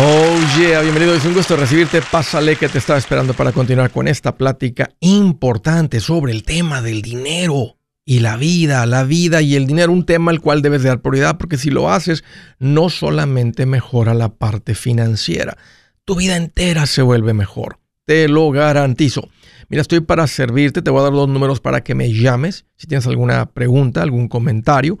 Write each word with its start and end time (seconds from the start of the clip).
Oh 0.00 0.38
yeah, 0.56 0.80
bienvenido, 0.80 1.12
es 1.12 1.24
un 1.24 1.34
gusto 1.34 1.56
recibirte. 1.56 2.00
Pásale 2.00 2.54
que 2.54 2.68
te 2.68 2.78
estaba 2.78 3.00
esperando 3.00 3.34
para 3.34 3.50
continuar 3.50 3.90
con 3.90 4.06
esta 4.06 4.36
plática 4.36 4.90
importante 5.00 5.98
sobre 5.98 6.30
el 6.30 6.44
tema 6.44 6.80
del 6.82 7.02
dinero 7.02 7.78
y 8.04 8.20
la 8.20 8.36
vida, 8.36 8.86
la 8.86 9.02
vida 9.02 9.42
y 9.42 9.56
el 9.56 9.66
dinero, 9.66 9.90
un 9.90 10.06
tema 10.06 10.30
al 10.30 10.40
cual 10.40 10.62
debes 10.62 10.84
dar 10.84 11.02
prioridad 11.02 11.36
porque 11.36 11.56
si 11.56 11.70
lo 11.70 11.90
haces, 11.90 12.22
no 12.60 12.90
solamente 12.90 13.66
mejora 13.66 14.14
la 14.14 14.28
parte 14.28 14.76
financiera, 14.76 15.58
tu 16.04 16.14
vida 16.14 16.36
entera 16.36 16.86
se 16.86 17.02
vuelve 17.02 17.34
mejor. 17.34 17.80
Te 18.04 18.28
lo 18.28 18.52
garantizo. 18.52 19.28
Mira, 19.68 19.80
estoy 19.82 19.98
para 19.98 20.28
servirte, 20.28 20.80
te 20.80 20.92
voy 20.92 21.00
a 21.00 21.04
dar 21.04 21.12
dos 21.12 21.28
números 21.28 21.58
para 21.58 21.82
que 21.82 21.96
me 21.96 22.12
llames 22.12 22.66
si 22.76 22.86
tienes 22.86 23.08
alguna 23.08 23.46
pregunta, 23.46 24.00
algún 24.02 24.28
comentario 24.28 25.00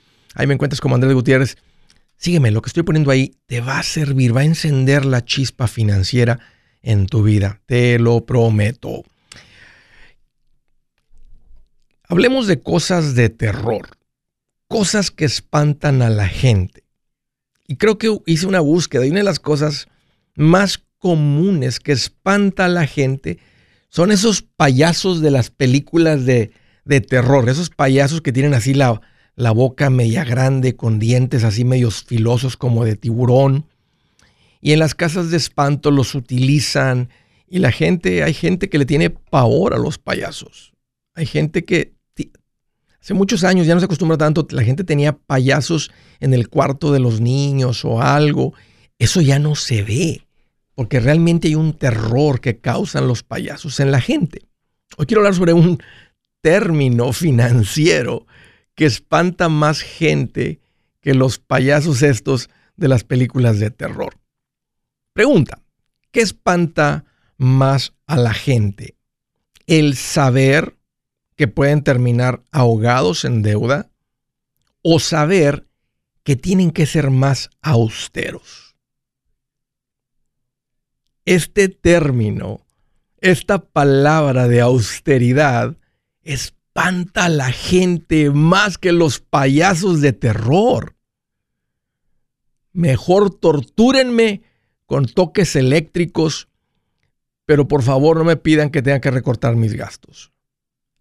Ahí 0.35 0.47
me 0.47 0.53
encuentras 0.53 0.81
como 0.81 0.95
Andrés 0.95 1.13
Gutiérrez. 1.13 1.57
Sígueme, 2.17 2.51
lo 2.51 2.61
que 2.61 2.69
estoy 2.69 2.83
poniendo 2.83 3.11
ahí 3.11 3.35
te 3.47 3.61
va 3.61 3.79
a 3.79 3.83
servir, 3.83 4.35
va 4.35 4.41
a 4.41 4.45
encender 4.45 5.05
la 5.05 5.25
chispa 5.25 5.67
financiera 5.67 6.39
en 6.83 7.07
tu 7.07 7.23
vida, 7.23 7.61
te 7.65 7.99
lo 7.99 8.25
prometo. 8.25 9.03
Hablemos 12.07 12.47
de 12.47 12.61
cosas 12.61 13.15
de 13.15 13.29
terror, 13.29 13.87
cosas 14.67 15.11
que 15.11 15.25
espantan 15.25 16.01
a 16.01 16.09
la 16.09 16.27
gente. 16.27 16.83
Y 17.67 17.77
creo 17.77 17.97
que 17.97 18.15
hice 18.25 18.47
una 18.47 18.59
búsqueda 18.59 19.05
y 19.05 19.09
una 19.09 19.19
de 19.19 19.25
las 19.25 19.39
cosas 19.39 19.87
más 20.35 20.83
comunes 20.97 21.79
que 21.79 21.91
espanta 21.91 22.65
a 22.65 22.69
la 22.69 22.85
gente 22.85 23.39
son 23.89 24.11
esos 24.11 24.41
payasos 24.41 25.21
de 25.21 25.31
las 25.31 25.49
películas 25.49 26.25
de, 26.25 26.51
de 26.85 27.01
terror, 27.01 27.49
esos 27.49 27.69
payasos 27.69 28.21
que 28.21 28.31
tienen 28.31 28.53
así 28.53 28.73
la, 28.73 29.01
la 29.35 29.51
boca 29.51 29.89
media 29.89 30.23
grande 30.23 30.75
con 30.75 30.99
dientes 30.99 31.43
así 31.43 31.63
medios 31.63 32.03
filosos 32.03 32.57
como 32.57 32.85
de 32.85 32.95
tiburón. 32.95 33.65
Y 34.61 34.73
en 34.73 34.79
las 34.79 34.93
casas 34.93 35.31
de 35.31 35.37
espanto 35.37 35.89
los 35.91 36.13
utilizan 36.13 37.09
y 37.47 37.59
la 37.59 37.71
gente, 37.71 38.23
hay 38.23 38.33
gente 38.33 38.69
que 38.69 38.77
le 38.77 38.85
tiene 38.85 39.09
pavor 39.09 39.73
a 39.73 39.77
los 39.77 39.97
payasos. 39.97 40.73
Hay 41.15 41.25
gente 41.25 41.65
que 41.65 41.95
hace 43.01 43.13
muchos 43.13 43.43
años 43.43 43.67
ya 43.67 43.73
no 43.73 43.79
se 43.79 43.85
acostumbra 43.85 44.17
tanto, 44.17 44.47
la 44.51 44.63
gente 44.63 44.83
tenía 44.83 45.17
payasos 45.17 45.91
en 46.19 46.33
el 46.33 46.47
cuarto 46.47 46.91
de 46.91 46.99
los 46.99 47.19
niños 47.19 47.83
o 47.83 48.01
algo. 48.01 48.53
Eso 48.99 49.21
ya 49.21 49.39
no 49.39 49.55
se 49.55 49.81
ve, 49.81 50.21
porque 50.75 50.99
realmente 50.99 51.47
hay 51.47 51.55
un 51.55 51.73
terror 51.73 52.39
que 52.39 52.59
causan 52.59 53.07
los 53.07 53.23
payasos 53.23 53.79
en 53.79 53.91
la 53.91 53.99
gente. 53.99 54.43
Hoy 54.97 55.07
quiero 55.07 55.21
hablar 55.21 55.35
sobre 55.35 55.53
un 55.53 55.81
término 56.41 57.11
financiero 57.11 58.27
que 58.75 58.85
espanta 58.85 59.49
más 59.49 59.81
gente 59.81 60.59
que 61.01 61.13
los 61.13 61.39
payasos 61.39 62.01
estos 62.01 62.49
de 62.75 62.87
las 62.87 63.03
películas 63.03 63.59
de 63.59 63.71
terror. 63.71 64.17
Pregunta, 65.13 65.61
¿qué 66.11 66.21
espanta 66.21 67.05
más 67.37 67.93
a 68.07 68.17
la 68.17 68.33
gente? 68.33 68.95
¿El 69.67 69.95
saber 69.95 70.77
que 71.35 71.47
pueden 71.47 71.83
terminar 71.83 72.43
ahogados 72.51 73.25
en 73.25 73.41
deuda 73.41 73.89
o 74.83 74.99
saber 74.99 75.67
que 76.23 76.35
tienen 76.35 76.71
que 76.71 76.85
ser 76.85 77.09
más 77.09 77.49
austeros? 77.61 78.75
Este 81.25 81.69
término, 81.69 82.65
esta 83.19 83.59
palabra 83.59 84.47
de 84.47 84.61
austeridad, 84.61 85.77
es 86.23 86.55
espanta 86.73 87.25
a 87.25 87.29
la 87.29 87.51
gente 87.51 88.31
más 88.31 88.77
que 88.77 88.93
los 88.93 89.19
payasos 89.19 89.99
de 89.99 90.13
terror. 90.13 90.95
Mejor 92.71 93.29
tortúrenme 93.29 94.43
con 94.85 95.05
toques 95.05 95.57
eléctricos, 95.57 96.47
pero 97.45 97.67
por 97.67 97.83
favor 97.83 98.17
no 98.17 98.23
me 98.23 98.37
pidan 98.37 98.69
que 98.69 98.81
tenga 98.81 99.01
que 99.01 99.11
recortar 99.11 99.55
mis 99.57 99.73
gastos. 99.73 100.31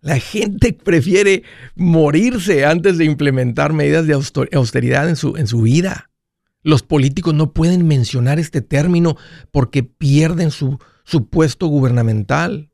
La 0.00 0.18
gente 0.18 0.72
prefiere 0.72 1.44
morirse 1.76 2.64
antes 2.64 2.98
de 2.98 3.04
implementar 3.04 3.72
medidas 3.72 4.06
de 4.06 4.14
austeridad 4.14 5.08
en 5.08 5.16
su, 5.16 5.36
en 5.36 5.46
su 5.46 5.62
vida. 5.62 6.10
Los 6.62 6.82
políticos 6.82 7.34
no 7.34 7.52
pueden 7.52 7.86
mencionar 7.86 8.40
este 8.40 8.60
término 8.60 9.16
porque 9.52 9.84
pierden 9.84 10.50
su, 10.50 10.78
su 11.04 11.28
puesto 11.28 11.68
gubernamental. 11.68 12.69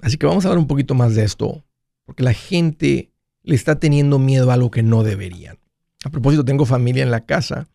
Así 0.00 0.16
que 0.16 0.26
vamos 0.26 0.44
a 0.44 0.48
hablar 0.48 0.60
un 0.60 0.68
poquito 0.68 0.94
más 0.94 1.14
de 1.14 1.24
esto, 1.24 1.64
porque 2.04 2.22
la 2.22 2.32
gente 2.32 3.12
le 3.42 3.54
está 3.54 3.78
teniendo 3.80 4.18
miedo 4.18 4.50
a 4.50 4.56
lo 4.56 4.70
que 4.70 4.82
no 4.82 5.02
deberían. 5.02 5.58
A 6.04 6.10
propósito, 6.10 6.44
tengo 6.44 6.66
familia 6.66 7.02
en 7.02 7.10
la 7.10 7.24
casa 7.24 7.68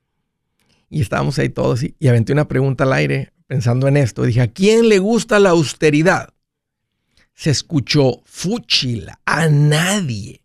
y 0.89 1.01
estábamos 1.01 1.38
ahí 1.39 1.50
todos 1.50 1.83
y, 1.83 1.95
aventé 2.07 2.31
una 2.31 2.47
pregunta 2.47 2.83
al 2.83 2.94
aire 2.94 3.33
pensando 3.47 3.88
en 3.88 3.97
esto. 3.97 4.23
Dije, 4.23 4.41
¿a 4.41 4.51
quién 4.51 4.88
le 4.88 5.00
gusta 5.00 5.39
la 5.39 5.50
austeridad? 5.50 6.33
Se 7.33 7.50
escuchó 7.50 8.22
fúchila, 8.25 9.19
a 9.25 9.50
nadie. 9.50 10.44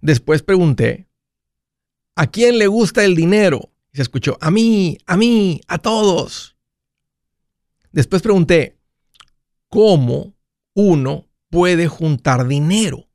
Después 0.00 0.42
pregunté, 0.42 1.06
¿a 2.16 2.26
quién 2.26 2.58
le 2.58 2.66
gusta 2.66 3.04
el 3.04 3.14
dinero? 3.14 3.70
Y 3.92 3.96
se 3.96 4.02
escuchó, 4.02 4.38
a 4.40 4.50
mí, 4.50 4.96
a 5.06 5.16
mí, 5.16 5.60
a 5.68 5.78
todos. 5.78 6.56
Después 7.92 8.22
pregunté, 8.22 8.78
¿cómo 9.68 10.34
uno 10.80 11.28
puede 11.50 11.88
juntar 11.88 12.46
dinero. 12.46 13.08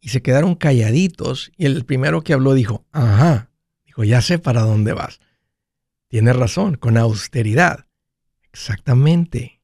Y 0.00 0.10
se 0.10 0.22
quedaron 0.22 0.54
calladitos 0.54 1.50
y 1.56 1.66
el 1.66 1.84
primero 1.84 2.22
que 2.22 2.32
habló 2.32 2.54
dijo, 2.54 2.84
ajá, 2.92 3.50
dijo, 3.84 4.04
ya 4.04 4.20
sé 4.20 4.38
para 4.38 4.62
dónde 4.62 4.92
vas. 4.92 5.18
Tienes 6.08 6.36
razón, 6.36 6.76
con 6.76 6.96
austeridad. 6.96 7.86
Exactamente, 8.52 9.60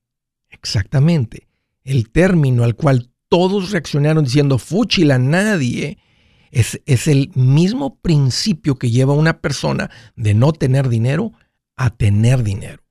exactamente. 0.50 1.48
El 1.84 2.10
término 2.10 2.64
al 2.64 2.74
cual 2.74 3.10
todos 3.28 3.70
reaccionaron 3.70 4.24
diciendo 4.24 4.58
fúchila 4.58 5.18
nadie 5.18 5.98
es, 6.50 6.80
es 6.86 7.06
el 7.06 7.30
mismo 7.34 8.00
principio 8.00 8.76
que 8.76 8.90
lleva 8.90 9.14
a 9.14 9.16
una 9.16 9.40
persona 9.40 9.90
de 10.16 10.34
no 10.34 10.52
tener 10.52 10.88
dinero 10.88 11.32
a 11.76 11.90
tener 11.90 12.42
dinero. 12.42 12.82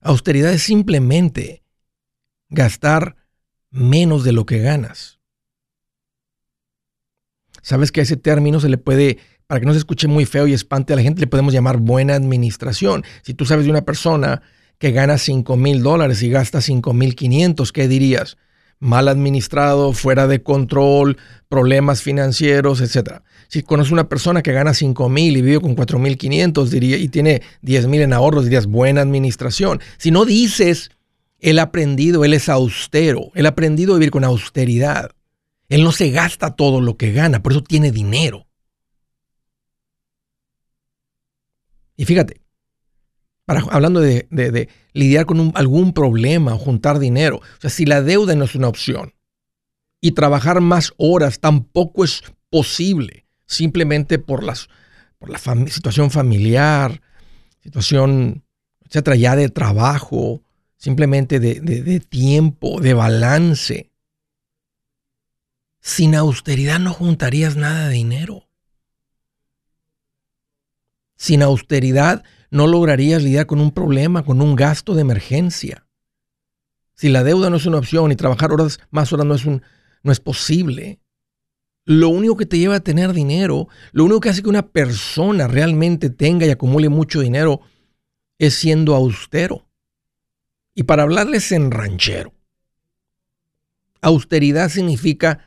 Austeridad 0.00 0.52
es 0.52 0.62
simplemente 0.62 1.59
gastar 2.50 3.16
menos 3.70 4.24
de 4.24 4.32
lo 4.32 4.44
que 4.46 4.58
ganas. 4.58 5.20
Sabes 7.62 7.92
que 7.92 8.00
a 8.00 8.02
ese 8.02 8.16
término 8.16 8.60
se 8.60 8.68
le 8.68 8.78
puede, 8.78 9.18
para 9.46 9.60
que 9.60 9.66
no 9.66 9.72
se 9.72 9.78
escuche 9.78 10.08
muy 10.08 10.26
feo 10.26 10.46
y 10.46 10.52
espante 10.52 10.92
a 10.92 10.96
la 10.96 11.02
gente, 11.02 11.20
le 11.20 11.26
podemos 11.26 11.52
llamar 11.52 11.78
buena 11.78 12.14
administración. 12.14 13.04
Si 13.22 13.34
tú 13.34 13.44
sabes 13.44 13.64
de 13.64 13.70
una 13.70 13.84
persona 13.84 14.42
que 14.78 14.92
gana 14.92 15.18
5 15.18 15.56
mil 15.56 15.82
dólares 15.82 16.22
y 16.22 16.30
gasta 16.30 16.60
5 16.60 16.92
mil 16.94 17.14
500, 17.14 17.72
¿qué 17.72 17.86
dirías? 17.86 18.38
Mal 18.78 19.08
administrado, 19.08 19.92
fuera 19.92 20.26
de 20.26 20.42
control, 20.42 21.18
problemas 21.50 22.00
financieros, 22.00 22.80
etc. 22.80 23.20
Si 23.48 23.62
conoces 23.62 23.92
una 23.92 24.08
persona 24.08 24.42
que 24.42 24.52
gana 24.52 24.72
5 24.72 25.10
mil 25.10 25.36
y 25.36 25.42
vive 25.42 25.60
con 25.60 25.74
4 25.74 25.98
mil 25.98 26.16
500 26.16 26.70
diría, 26.70 26.96
y 26.96 27.08
tiene 27.08 27.42
10 27.60 27.88
mil 27.88 28.00
en 28.00 28.14
ahorros, 28.14 28.44
dirías 28.44 28.66
buena 28.66 29.02
administración. 29.02 29.80
Si 29.98 30.10
no 30.10 30.24
dices 30.24 30.90
él 31.40 31.58
ha 31.58 31.62
aprendido, 31.62 32.24
él 32.24 32.34
es 32.34 32.48
austero, 32.48 33.30
él 33.34 33.46
ha 33.46 33.50
aprendido 33.50 33.94
a 33.94 33.98
vivir 33.98 34.10
con 34.10 34.24
austeridad. 34.24 35.10
Él 35.68 35.84
no 35.84 35.92
se 35.92 36.10
gasta 36.10 36.56
todo 36.56 36.80
lo 36.80 36.96
que 36.96 37.12
gana, 37.12 37.42
por 37.42 37.52
eso 37.52 37.62
tiene 37.62 37.92
dinero. 37.92 38.46
Y 41.96 42.04
fíjate, 42.04 42.40
para, 43.44 43.60
hablando 43.70 44.00
de, 44.00 44.68
lidiar 44.92 45.26
con 45.26 45.52
algún 45.54 45.92
problema 45.92 46.54
o 46.54 46.58
juntar 46.58 46.98
dinero, 46.98 47.36
o 47.36 47.60
sea, 47.60 47.70
si 47.70 47.84
la 47.84 48.02
deuda 48.02 48.34
no 48.34 48.44
es 48.44 48.54
una 48.54 48.68
opción 48.68 49.14
y 50.00 50.12
trabajar 50.12 50.60
más 50.60 50.92
horas 50.96 51.40
tampoco 51.40 52.04
es 52.04 52.22
posible, 52.48 53.26
simplemente 53.46 54.18
por, 54.18 54.42
las, 54.42 54.68
la 55.20 55.38
situación 55.68 56.10
familiar, 56.10 57.00
situación, 57.62 58.44
etcétera, 58.86 59.16
ya 59.16 59.36
de 59.36 59.50
trabajo, 59.50 60.42
simplemente 60.80 61.38
de, 61.40 62.00
tiempo, 62.00 62.80
de 62.80 62.94
balance. 62.94 63.92
Sin 65.78 66.14
austeridad 66.14 66.80
no 66.80 66.94
juntarías 66.94 67.56
nada 67.56 67.88
de 67.88 67.94
dinero. 67.94 68.48
Sin 71.16 71.42
austeridad 71.42 72.24
no 72.50 72.66
lograrías 72.66 73.22
lidiar 73.22 73.46
con 73.46 73.60
un 73.60 73.72
problema, 73.72 74.24
con 74.24 74.40
un 74.40 74.56
gasto 74.56 74.94
de 74.94 75.02
emergencia. 75.02 75.86
Si 76.94 77.10
la 77.10 77.24
deuda 77.24 77.50
no 77.50 77.58
es 77.58 77.66
una 77.66 77.78
opción 77.78 78.10
y 78.10 78.16
trabajar 78.16 78.50
horas 78.50 78.80
más 78.90 79.12
horas 79.12 79.26
no 79.26 79.34
es, 79.34 79.44
un, 79.44 79.62
no 80.02 80.12
es 80.12 80.20
posible, 80.20 80.98
lo 81.84 82.08
único 82.08 82.38
que 82.38 82.46
te 82.46 82.58
lleva 82.58 82.76
a 82.76 82.80
tener 82.80 83.12
dinero, 83.12 83.68
lo 83.92 84.04
único 84.04 84.20
que 84.20 84.30
hace 84.30 84.42
que 84.42 84.48
una 84.48 84.68
persona 84.68 85.46
realmente 85.46 86.08
tenga 86.08 86.46
y 86.46 86.50
acumule 86.50 86.88
mucho 86.88 87.20
dinero 87.20 87.60
es 88.38 88.54
siendo 88.54 88.94
austero. 88.94 89.69
Y 90.74 90.84
para 90.84 91.02
hablarles 91.02 91.52
en 91.52 91.70
ranchero, 91.70 92.32
austeridad 94.00 94.68
significa 94.68 95.46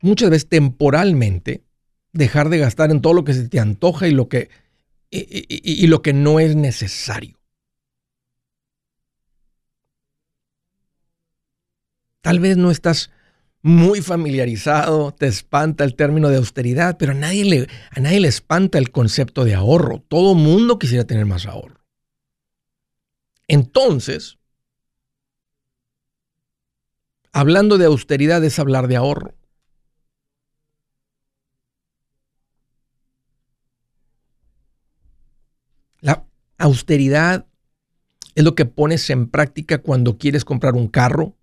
muchas 0.00 0.30
veces 0.30 0.48
temporalmente 0.48 1.64
dejar 2.12 2.48
de 2.48 2.58
gastar 2.58 2.90
en 2.90 3.00
todo 3.00 3.14
lo 3.14 3.24
que 3.24 3.34
se 3.34 3.48
te 3.48 3.60
antoja 3.60 4.08
y 4.08 4.12
lo 4.12 4.28
que, 4.28 4.50
y, 5.10 5.86
lo 5.86 6.02
que 6.02 6.12
no 6.12 6.40
es 6.40 6.56
necesario. 6.56 7.38
Tal 12.20 12.40
vez 12.40 12.56
no 12.56 12.70
estás 12.70 13.10
muy 13.62 14.00
familiarizado, 14.00 15.12
te 15.12 15.26
espanta 15.26 15.84
el 15.84 15.94
término 15.94 16.28
de 16.28 16.36
austeridad, 16.36 16.96
pero 16.98 17.12
a 17.12 17.14
nadie 17.14 17.44
le, 17.44 17.66
a 17.90 18.00
nadie 18.00 18.20
le 18.20 18.28
espanta 18.28 18.78
el 18.78 18.90
concepto 18.90 19.44
de 19.44 19.54
ahorro. 19.54 20.02
Todo 20.08 20.34
mundo 20.34 20.78
quisiera 20.78 21.04
tener 21.04 21.26
más 21.26 21.46
ahorro. 21.46 21.75
Entonces, 23.48 24.38
hablando 27.32 27.78
de 27.78 27.86
austeridad 27.86 28.42
es 28.44 28.58
hablar 28.58 28.88
de 28.88 28.96
ahorro. 28.96 29.34
La 36.00 36.26
austeridad 36.58 37.46
es 38.34 38.44
lo 38.44 38.54
que 38.54 38.66
pones 38.66 39.08
en 39.10 39.28
práctica 39.28 39.78
cuando 39.78 40.18
quieres 40.18 40.44
comprar 40.44 40.74
un 40.74 40.88
carro, 40.88 41.36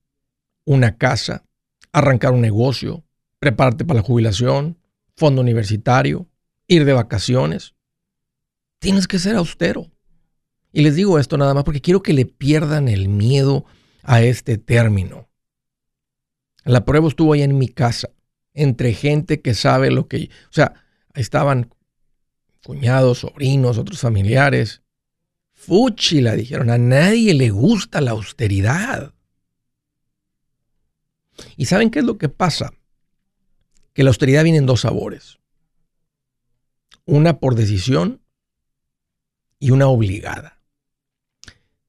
una 0.66 0.98
casa, 0.98 1.46
arrancar 1.92 2.34
un 2.34 2.42
negocio, 2.42 3.04
prepararte 3.40 3.86
para 3.86 4.00
la 4.00 4.06
jubilación, 4.06 4.78
fondo 5.16 5.42
universitario, 5.42 6.28
ir 6.68 6.86
de 6.86 6.94
vacaciones. 6.94 7.76
Tienes 8.80 9.08
que 9.08 9.20
ser 9.20 9.36
austero. 9.36 9.93
Y 10.74 10.82
les 10.82 10.96
digo 10.96 11.20
esto 11.20 11.38
nada 11.38 11.54
más 11.54 11.64
porque 11.64 11.82
quiero 11.82 12.02
que 12.02 12.14
le 12.14 12.26
pierdan 12.26 12.90
el 12.90 13.08
miedo 13.08 13.64
a 14.02 14.24
este 14.24 14.58
término. 14.58 15.30
La 16.66 16.84
prueba 16.84 17.08
estuvo 17.08 17.34
ahí 17.34 17.44
en 17.44 17.58
mi 17.58 17.68
casa, 17.68 18.10
entre 18.54 18.94
gente 18.94 19.42
que 19.42 19.54
sabe 19.54 19.92
lo 19.92 20.08
que... 20.08 20.30
O 20.50 20.54
sea, 20.54 20.74
estaban 21.14 21.74
cuñados, 22.66 23.20
sobrinos, 23.20 23.78
otros 23.78 24.00
familiares. 24.00 24.82
Fuchi, 25.54 26.22
la 26.22 26.34
dijeron, 26.34 26.72
a 26.72 26.80
nadie 26.80 27.36
le 27.36 27.52
gusta 27.52 28.02
la 28.02 28.12
austeridad. 28.12 29.14
¿Y 31.56 31.66
saben 31.66 31.92
qué 31.92 32.00
es 32.00 32.06
lo 32.06 32.18
que 32.18 32.30
pasa? 32.30 32.74
Que 33.94 34.04
la 34.04 34.10
austeridad 34.10 34.44
viene 34.44 34.58
en 34.58 34.66
dos 34.66 34.82
sabores. 34.82 35.38
Una 37.06 37.40
por 37.40 37.54
decisión 37.54 38.24
y 39.60 39.70
una 39.70 39.88
obligada. 39.88 40.63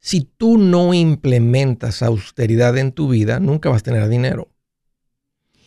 Si 0.05 0.21
tú 0.21 0.59
no 0.59 0.93
implementas 0.93 2.03
austeridad 2.03 2.77
en 2.77 2.93
tu 2.93 3.09
vida, 3.09 3.41
nunca 3.41 3.71
vas 3.71 3.81
a 3.81 3.85
tener 3.85 4.06
dinero. 4.11 4.53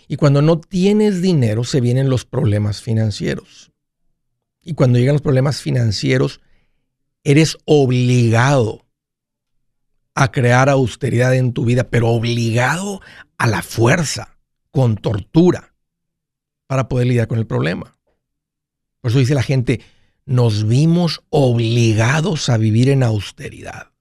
Y 0.08 0.18
cuando 0.18 0.44
no 0.44 0.60
tienes 0.60 1.24
dinero, 1.24 1.64
se 1.64 1.82
vienen 1.82 2.08
los 2.08 2.24
problemas 2.24 2.84
financieros. 2.84 3.72
Y 4.62 4.76
cuando 4.76 5.00
llegan 5.00 5.16
los 5.16 5.24
problemas 5.24 5.64
financieros, 5.64 6.40
eres 7.24 7.58
obligado 7.66 8.86
a 10.14 10.32
crear 10.32 10.70
austeridad 10.70 11.34
en 11.34 11.52
tu 11.52 11.66
vida, 11.66 11.90
pero 11.90 12.10
obligado 12.10 13.02
a 13.40 13.48
la 13.48 13.64
fuerza, 13.64 14.38
con 14.70 14.98
tortura, 14.98 15.74
para 16.68 16.88
poder 16.88 17.08
lidiar 17.08 17.28
con 17.28 17.40
el 17.40 17.48
problema. 17.48 17.98
Por 19.02 19.10
eso 19.10 19.18
dice 19.18 19.34
la 19.34 19.42
gente, 19.42 19.82
nos 20.28 20.68
vimos 20.68 21.24
obligados 21.30 22.50
a 22.50 22.58
vivir 22.58 22.90
en 22.90 23.02
austeridad. 23.02 23.97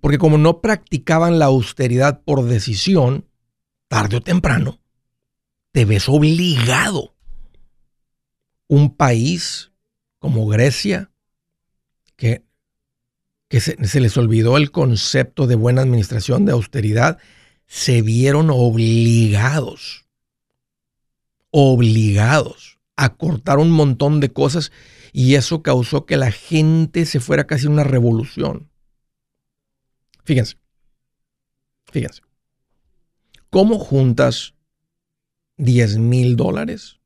Porque 0.00 0.18
como 0.18 0.38
no 0.38 0.60
practicaban 0.60 1.38
la 1.38 1.46
austeridad 1.46 2.22
por 2.22 2.44
decisión, 2.44 3.26
tarde 3.88 4.16
o 4.16 4.20
temprano, 4.20 4.80
te 5.72 5.84
ves 5.84 6.08
obligado 6.08 7.14
un 8.68 8.94
país 8.94 9.72
como 10.18 10.46
Grecia, 10.46 11.10
que, 12.16 12.42
que 13.48 13.60
se, 13.60 13.76
se, 13.86 14.00
les 14.00 14.16
olvidó 14.16 14.56
el 14.56 14.70
concepto 14.70 15.46
de 15.46 15.54
buena 15.54 15.82
administración, 15.82 16.44
de 16.44 16.52
austeridad, 16.52 17.18
se 17.66 18.02
vieron 18.02 18.50
obligados, 18.50 20.06
obligados 21.50 22.78
a 22.96 23.14
cortar 23.14 23.58
un 23.58 23.70
montón 23.70 24.18
de 24.18 24.32
cosas 24.32 24.72
y 25.12 25.36
eso 25.36 25.62
causó 25.62 26.04
que 26.04 26.16
la 26.16 26.32
gente 26.32 27.06
se 27.06 27.20
fuera 27.20 27.46
casi 27.46 27.66
una 27.66 27.84
revolución. 27.84 28.68
Fíjense, 30.28 30.58
fíjense, 31.90 32.20
¿cómo 33.48 33.78
juntas 33.78 34.54
10 35.56 35.96
mil 35.96 36.36
dólares? 36.36 37.00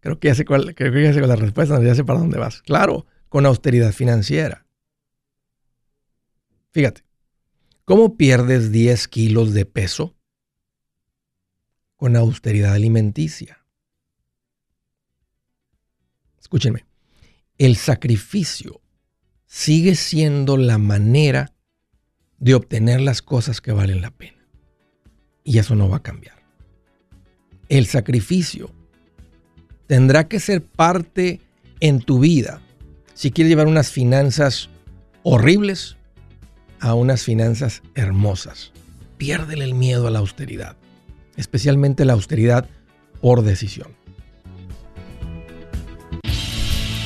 Creo 0.00 0.18
que 0.18 0.26
ya 0.26 0.34
sé 0.34 0.44
cuál, 0.44 0.74
creo 0.74 0.92
que 0.92 1.04
ya 1.04 1.12
sé 1.12 1.20
cuál 1.20 1.28
la 1.28 1.36
respuesta, 1.36 1.80
ya 1.80 1.94
sé 1.94 2.02
para 2.02 2.18
dónde 2.18 2.36
vas. 2.36 2.62
Claro, 2.62 3.06
con 3.28 3.46
austeridad 3.46 3.92
financiera. 3.92 4.66
Fíjate, 6.72 7.04
¿cómo 7.84 8.16
pierdes 8.16 8.72
10 8.72 9.06
kilos 9.06 9.54
de 9.54 9.66
peso? 9.66 10.16
Con 11.94 12.16
austeridad 12.16 12.72
alimenticia. 12.72 13.64
Escúchenme, 16.40 16.86
el 17.56 17.76
sacrificio 17.76 18.80
sigue 19.46 19.94
siendo 19.94 20.56
la 20.56 20.78
manera 20.78 21.54
de 22.38 22.54
obtener 22.54 23.00
las 23.00 23.22
cosas 23.22 23.60
que 23.60 23.72
valen 23.72 24.02
la 24.02 24.10
pena. 24.10 24.46
Y 25.44 25.58
eso 25.58 25.74
no 25.74 25.88
va 25.88 25.98
a 25.98 26.02
cambiar. 26.02 26.36
El 27.68 27.86
sacrificio 27.86 28.70
tendrá 29.86 30.28
que 30.28 30.40
ser 30.40 30.62
parte 30.62 31.40
en 31.80 32.00
tu 32.00 32.18
vida 32.18 32.60
si 33.14 33.30
quieres 33.30 33.50
llevar 33.50 33.66
unas 33.66 33.90
finanzas 33.90 34.68
horribles 35.22 35.96
a 36.80 36.94
unas 36.94 37.22
finanzas 37.22 37.82
hermosas. 37.94 38.72
Piérdele 39.16 39.64
el 39.64 39.74
miedo 39.74 40.06
a 40.06 40.10
la 40.10 40.18
austeridad, 40.18 40.76
especialmente 41.36 42.04
la 42.04 42.12
austeridad 42.12 42.68
por 43.20 43.42
decisión. 43.42 43.95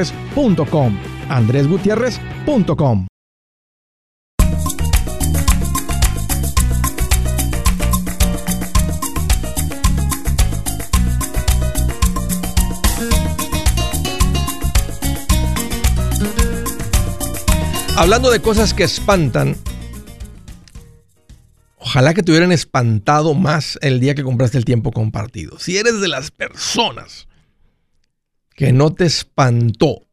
andresgutierrez.com. 0.00 0.98
andresgutierrez.com. 1.28 3.06
Hablando 17.96 18.30
de 18.30 18.40
cosas 18.40 18.72
que 18.72 18.84
espantan, 18.84 19.56
Ojalá 21.82 22.14
que 22.14 22.22
te 22.22 22.30
hubieran 22.30 22.52
espantado 22.52 23.34
más 23.34 23.76
el 23.82 23.98
día 23.98 24.14
que 24.14 24.22
compraste 24.22 24.56
el 24.56 24.64
tiempo 24.64 24.92
compartido. 24.92 25.58
Si 25.58 25.76
eres 25.76 26.00
de 26.00 26.06
las 26.06 26.30
personas 26.30 27.26
que 28.60 28.74
no 28.74 28.92
te 28.92 29.06
espantó 29.06 30.06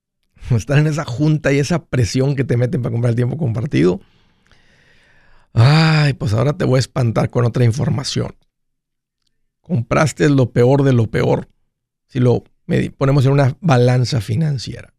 estar 0.50 0.78
en 0.78 0.88
esa 0.88 1.04
junta 1.04 1.52
y 1.52 1.60
esa 1.60 1.84
presión 1.86 2.34
que 2.34 2.42
te 2.42 2.56
meten 2.56 2.82
para 2.82 2.90
comprar 2.90 3.10
el 3.10 3.16
tiempo 3.16 3.38
compartido, 3.38 4.00
ay, 5.52 6.14
pues 6.14 6.32
ahora 6.32 6.54
te 6.54 6.64
voy 6.64 6.78
a 6.78 6.80
espantar 6.80 7.30
con 7.30 7.44
otra 7.44 7.64
información. 7.64 8.34
Compraste 9.60 10.28
lo 10.28 10.50
peor 10.50 10.82
de 10.82 10.92
lo 10.92 11.08
peor 11.08 11.50
si 12.08 12.18
lo 12.18 12.42
ponemos 12.96 13.26
en 13.26 13.30
una 13.32 13.56
balanza 13.60 14.20
financiera. 14.20 14.92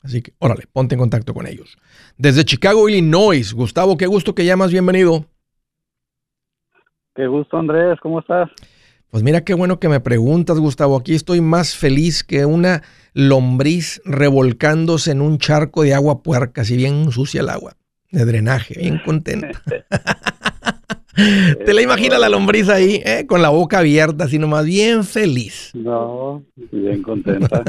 Así 0.04 0.20
que, 0.20 0.34
órale, 0.38 0.64
ponte 0.70 0.94
en 0.94 1.00
contacto 1.00 1.32
con 1.32 1.46
ellos. 1.46 1.78
Desde 2.18 2.44
Chicago, 2.44 2.88
Illinois, 2.88 3.54
Gustavo, 3.54 3.96
qué 3.96 4.06
gusto 4.06 4.34
que 4.34 4.44
llamas, 4.44 4.70
bienvenido. 4.70 5.24
Qué 7.14 7.26
gusto, 7.26 7.56
Andrés, 7.56 7.98
¿cómo 8.02 8.20
estás? 8.20 8.50
Pues 9.08 9.22
mira 9.22 9.44
qué 9.44 9.54
bueno 9.54 9.80
que 9.80 9.88
me 9.88 10.00
preguntas, 10.00 10.58
Gustavo. 10.58 10.96
Aquí 10.96 11.14
estoy 11.14 11.40
más 11.40 11.74
feliz 11.74 12.22
que 12.22 12.44
una 12.44 12.82
lombriz 13.14 14.02
revolcándose 14.04 15.12
en 15.12 15.22
un 15.22 15.38
charco 15.38 15.82
de 15.82 15.94
agua 15.94 16.22
puerca, 16.22 16.64
si 16.64 16.76
bien 16.76 17.10
sucia 17.10 17.40
el 17.40 17.48
agua 17.48 17.76
de 18.10 18.24
drenaje, 18.24 18.78
bien 18.78 19.00
contenta. 19.04 19.62
¿Te 21.64 21.72
la 21.72 21.80
imaginas 21.80 22.20
la 22.20 22.28
lombriz 22.28 22.68
ahí, 22.68 23.00
eh? 23.04 23.24
con 23.26 23.40
la 23.40 23.50
boca 23.50 23.78
abierta, 23.78 24.24
así 24.24 24.38
nomás, 24.38 24.66
bien 24.66 25.04
feliz? 25.04 25.70
No, 25.74 26.42
bien 26.72 27.02
contenta. 27.02 27.62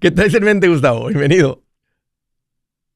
¿Qué 0.00 0.10
traes 0.10 0.34
en 0.34 0.44
mente, 0.44 0.68
Gustavo? 0.68 1.08
Bienvenido. 1.08 1.60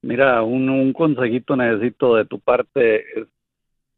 Mira, 0.01 0.43
un, 0.43 0.69
un 0.69 0.93
consejito 0.93 1.55
necesito 1.55 2.15
de 2.15 2.25
tu 2.25 2.39
parte. 2.39 3.05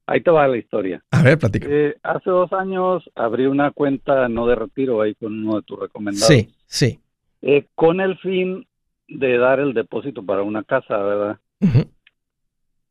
Ahí 0.06 0.22
te 0.22 0.32
va 0.32 0.48
la 0.48 0.58
historia. 0.58 1.04
A 1.12 1.22
ver, 1.22 1.38
platica. 1.38 1.68
Eh, 1.70 1.98
hace 2.02 2.30
dos 2.30 2.52
años 2.54 3.10
abrí 3.16 3.46
una 3.46 3.72
cuenta 3.72 4.30
no 4.30 4.48
de 4.48 4.56
retiro 4.56 5.02
ahí 5.02 5.16
con 5.16 5.34
uno 5.34 5.58
de 5.58 5.64
tus 5.64 5.80
recomendados. 5.80 6.28
Sí, 6.28 6.50
sí. 6.66 7.00
Eh, 7.42 7.66
con 7.76 8.00
el 8.00 8.18
fin 8.20 8.66
de 9.08 9.38
dar 9.38 9.60
el 9.60 9.74
depósito 9.74 10.24
para 10.24 10.44
una 10.44 10.64
casa, 10.64 10.98
¿verdad? 10.98 11.40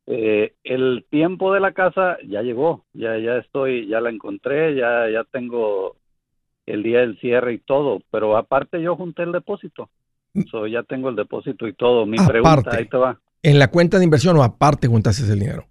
Eh, 0.09 0.55
el 0.63 1.05
tiempo 1.11 1.53
de 1.53 1.61
la 1.61 1.73
casa 1.73 2.17
ya 2.27 2.43
llegó, 2.43 2.85
ya 2.93 3.19
ya 3.19 3.39
estoy, 3.39 3.89
ya 3.89 4.01
la 4.01 4.11
encontré, 4.11 4.77
ya 4.77 5.11
ya 5.11 5.25
tengo 5.25 5.97
el 6.67 6.83
día 6.83 7.01
del 7.01 7.19
cierre 7.21 7.55
y 7.55 7.59
todo, 7.59 8.03
pero 8.11 8.37
aparte 8.37 8.83
yo 8.83 8.97
junté 8.97 9.23
el 9.23 9.33
depósito. 9.33 9.89
So, 10.51 10.67
ya 10.67 10.83
tengo 10.83 11.09
el 11.09 11.17
depósito 11.17 11.67
y 11.67 11.73
todo. 11.73 12.05
Mi 12.05 12.19
pregunta, 12.19 12.77
ahí 12.77 12.87
te 12.87 12.99
va. 12.99 13.19
¿En 13.43 13.59
la 13.59 13.71
cuenta 13.71 13.99
de 13.99 14.05
inversión 14.05 14.37
o 14.37 14.43
aparte 14.43 14.87
juntaste 14.87 15.23
el 15.33 15.39
dinero? 15.39 15.67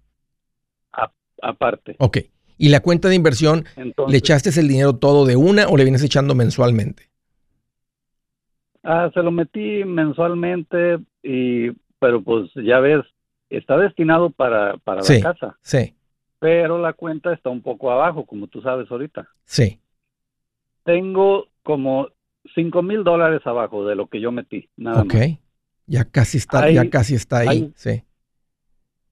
aparte. 1.42 1.96
Ok. 1.98 2.18
¿Y 2.58 2.70
la 2.70 2.80
cuenta 2.80 3.08
de 3.08 3.14
inversión, 3.14 3.64
le 4.08 4.16
echaste 4.16 4.48
el 4.58 4.66
dinero 4.66 4.96
todo 4.96 5.26
de 5.26 5.36
una 5.36 5.68
o 5.68 5.76
le 5.76 5.84
vienes 5.84 6.02
echando 6.02 6.34
mensualmente? 6.34 7.10
Ah, 8.82 9.10
se 9.12 9.22
lo 9.22 9.30
metí 9.30 9.84
mensualmente 9.84 10.98
y, 11.22 11.70
pero 11.98 12.22
pues 12.22 12.50
ya 12.54 12.80
ves, 12.80 13.04
está 13.50 13.76
destinado 13.76 14.30
para, 14.30 14.78
para 14.78 15.02
la 15.02 15.20
casa. 15.20 15.58
Sí. 15.60 15.94
Pero 16.38 16.80
la 16.80 16.92
cuenta 16.94 17.32
está 17.32 17.50
un 17.50 17.62
poco 17.62 17.90
abajo, 17.90 18.24
como 18.24 18.46
tú 18.46 18.62
sabes 18.62 18.90
ahorita. 18.90 19.28
Sí. 19.44 19.80
Tengo 20.86 21.48
como 21.62 22.08
cinco 22.54 22.82
mil 22.82 23.04
dólares 23.04 23.42
abajo 23.44 23.86
de 23.86 23.94
lo 23.94 24.06
que 24.06 24.20
yo 24.20 24.32
metí, 24.32 24.70
nada 24.76 25.02
Ok. 25.02 25.14
Ya 25.88 26.04
casi 26.04 26.38
está, 26.38 26.70
ya 26.70 26.88
casi 26.88 27.14
está 27.14 27.38
ahí, 27.38 27.72
sí. 27.76 28.02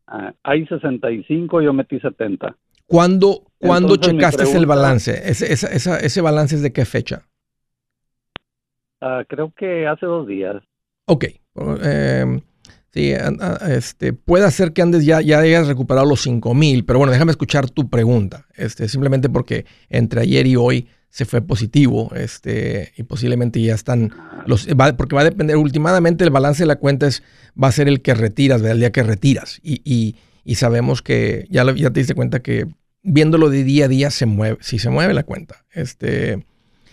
Ah, 0.06 0.32
hay 0.42 0.66
65, 0.66 1.60
yo 1.60 1.72
metí 1.72 2.00
70. 2.00 2.56
¿Cuándo, 2.86 3.44
¿cuándo 3.58 3.96
checaste 3.96 4.50
el 4.56 4.66
balance? 4.66 5.12
Ese, 5.28 5.52
ese 5.52 6.20
balance 6.20 6.56
es 6.56 6.62
de 6.62 6.72
qué 6.72 6.84
fecha? 6.84 7.28
Ah, 9.00 9.22
creo 9.28 9.52
que 9.56 9.86
hace 9.86 10.06
dos 10.06 10.26
días. 10.26 10.62
Ok. 11.06 11.26
Eh, 11.56 12.40
Sí, 12.94 13.12
este, 13.68 14.12
puede 14.12 14.48
ser 14.52 14.72
que 14.72 14.80
andes 14.80 15.04
ya, 15.04 15.20
ya 15.20 15.40
hayas 15.40 15.66
recuperado 15.66 16.06
los 16.06 16.20
5 16.20 16.54
mil, 16.54 16.84
pero 16.84 17.00
bueno, 17.00 17.10
déjame 17.12 17.32
escuchar 17.32 17.68
tu 17.68 17.90
pregunta. 17.90 18.46
Este, 18.54 18.86
simplemente 18.86 19.28
porque 19.28 19.66
entre 19.88 20.20
ayer 20.20 20.46
y 20.46 20.54
hoy 20.54 20.86
se 21.14 21.26
fue 21.26 21.42
positivo, 21.42 22.10
este, 22.16 22.92
y 22.96 23.04
posiblemente 23.04 23.62
ya 23.62 23.72
están 23.72 24.12
los, 24.46 24.66
porque 24.96 25.14
va 25.14 25.20
a 25.20 25.24
depender, 25.24 25.56
últimamente 25.56 26.24
el 26.24 26.30
balance 26.30 26.64
de 26.64 26.66
la 26.66 26.74
cuenta 26.74 27.06
es, 27.06 27.22
va 27.62 27.68
a 27.68 27.72
ser 27.72 27.86
el 27.86 28.02
que 28.02 28.14
retiras, 28.14 28.60
el 28.62 28.80
día 28.80 28.90
que 28.90 29.04
retiras. 29.04 29.60
Y, 29.62 29.80
y, 29.84 30.16
y 30.42 30.56
sabemos 30.56 31.02
que 31.02 31.46
ya, 31.50 31.64
ya 31.72 31.92
te 31.92 32.00
diste 32.00 32.16
cuenta 32.16 32.42
que 32.42 32.66
viéndolo 33.04 33.48
de 33.48 33.62
día 33.62 33.84
a 33.84 33.88
día 33.88 34.10
se 34.10 34.26
mueve, 34.26 34.58
si 34.60 34.80
se 34.80 34.90
mueve 34.90 35.14
la 35.14 35.22
cuenta. 35.22 35.64
Este, 35.72 36.44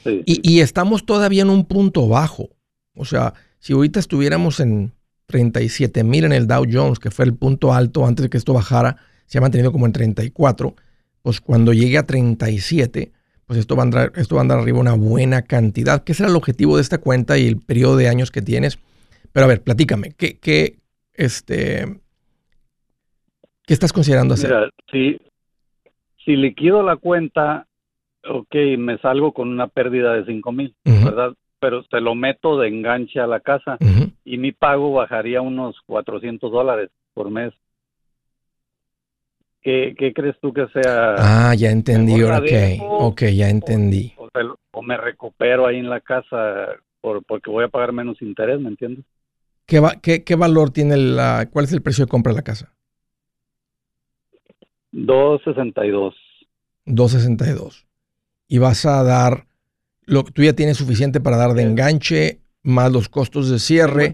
y, 0.06 0.60
estamos 0.60 1.04
todavía 1.08 1.42
en 1.42 1.50
un 1.50 1.66
punto 1.66 2.08
bajo. 2.08 2.50
O 2.94 3.06
sea, 3.06 3.34
si 3.58 3.74
ahorita 3.74 4.00
estuviéramos 4.00 4.60
en 4.60 4.94
37 5.26 6.04
mil 6.04 6.26
en 6.26 6.34
el 6.34 6.46
Dow 6.46 6.66
Jones, 6.72 7.00
que 7.00 7.10
fue 7.10 7.26
el 7.26 7.34
punto 7.34 7.74
alto 7.74 8.06
antes 8.06 8.22
de 8.22 8.30
que 8.30 8.38
esto 8.38 8.54
bajara, 8.54 8.98
se 9.26 9.40
ha 9.40 9.42
mantenido 9.42 9.72
como 9.72 9.88
en 9.88 9.94
34, 9.94 10.76
pues 11.24 11.42
cuando 11.42 11.74
llegue 11.74 11.98
a 11.98 12.06
37, 12.06 13.14
pues 13.52 13.60
esto 13.60 13.76
va 13.76 13.82
a 13.82 13.84
andar, 13.84 14.12
esto 14.16 14.36
va 14.36 14.40
a 14.40 14.44
andar 14.44 14.60
arriba 14.60 14.80
una 14.80 14.94
buena 14.94 15.42
cantidad, 15.42 16.06
que 16.06 16.14
será 16.14 16.30
el 16.30 16.38
objetivo 16.38 16.78
de 16.78 16.84
esta 16.84 17.00
cuenta 17.00 17.38
y 17.38 17.50
el 17.50 17.58
periodo 17.58 17.98
de 17.98 18.08
años 18.08 18.32
que 18.32 18.42
tienes. 18.42 18.80
Pero 19.34 19.44
a 19.44 19.50
ver, 19.50 19.62
platícame, 19.62 20.14
¿qué, 20.18 20.40
qué, 20.40 20.78
este, 21.14 22.00
¿qué 23.68 23.74
estás 23.74 23.92
considerando 23.92 24.36
hacer? 24.36 24.52
Mira, 24.52 24.70
si, 24.90 25.20
si 26.24 26.38
liquido 26.38 26.82
la 26.82 26.96
cuenta, 26.96 27.68
ok, 28.26 28.56
me 28.78 28.98
salgo 29.00 29.34
con 29.34 29.50
una 29.50 29.68
pérdida 29.68 30.14
de 30.14 30.24
5 30.24 30.52
mil, 30.54 30.74
¿verdad? 30.86 31.34
Pero 31.60 31.84
se 31.92 32.00
lo 32.00 32.16
meto 32.16 32.58
de 32.58 32.70
enganche 32.70 33.20
a 33.20 33.28
la 33.28 33.42
casa 33.42 33.78
y 34.24 34.38
mi 34.38 34.54
pago 34.54 34.94
bajaría 34.94 35.42
unos 35.42 35.76
400 35.88 36.50
dólares 36.50 36.90
por 37.14 37.30
mes. 37.30 37.52
¿Qué, 39.62 39.96
crees 40.16 40.36
tú 40.42 40.54
que 40.54 40.66
sea? 40.74 41.16
Ah, 41.18 41.56
ya 41.56 41.70
entendí, 41.70 42.22
ok, 42.24 42.82
ok, 42.82 43.22
ya 43.34 43.50
entendí. 43.50 44.14
O, 44.72 44.82
me 44.82 44.98
recupero 44.98 45.68
ahí 45.68 45.78
en 45.78 45.90
la 45.90 46.00
casa 46.00 46.68
por, 47.02 47.24
porque 47.26 47.52
voy 47.52 47.66
a 47.66 47.68
pagar 47.68 47.92
menos 47.92 48.22
interés, 48.22 48.60
¿me 48.60 48.70
entiendes? 48.70 49.06
¿Qué, 49.66 49.82
qué, 50.02 50.24
qué 50.24 50.36
valor 50.36 50.72
tiene 50.72 50.98
la, 50.98 51.48
cuál 51.52 51.66
es 51.66 51.74
el 51.74 51.82
precio 51.82 52.06
de 52.06 52.10
compra 52.10 52.32
de 52.32 52.38
la 52.38 52.44
casa? 52.44 52.74
262. 54.92 56.16
262 56.86 57.88
y 58.52 58.58
vas 58.58 58.86
a 58.86 59.02
dar, 59.02 59.48
lo, 60.02 60.26
tú 60.26 60.44
ya 60.44 60.52
tienes 60.52 60.76
suficiente 60.76 61.22
para 61.22 61.38
dar 61.38 61.54
de 61.54 61.64
enganche, 61.64 62.42
más 62.64 62.92
los 62.92 63.08
costos 63.08 63.50
de 63.50 63.60
cierre, 63.60 64.14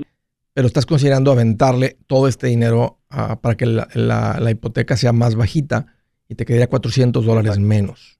pero 0.53 0.67
estás 0.67 0.85
considerando 0.85 1.31
aventarle 1.31 1.97
todo 2.05 2.27
este 2.27 2.45
dinero 2.45 2.96
ah, 3.09 3.39
para 3.41 3.55
que 3.55 3.65
la, 3.65 4.51
hipoteca 4.51 4.97
sea 4.97 5.13
más 5.13 5.35
bajita 5.35 5.95
y 6.27 6.35
te 6.35 6.45
quedaría 6.45 6.67
400 6.67 7.25
dólares 7.25 7.59
menos. 7.59 8.19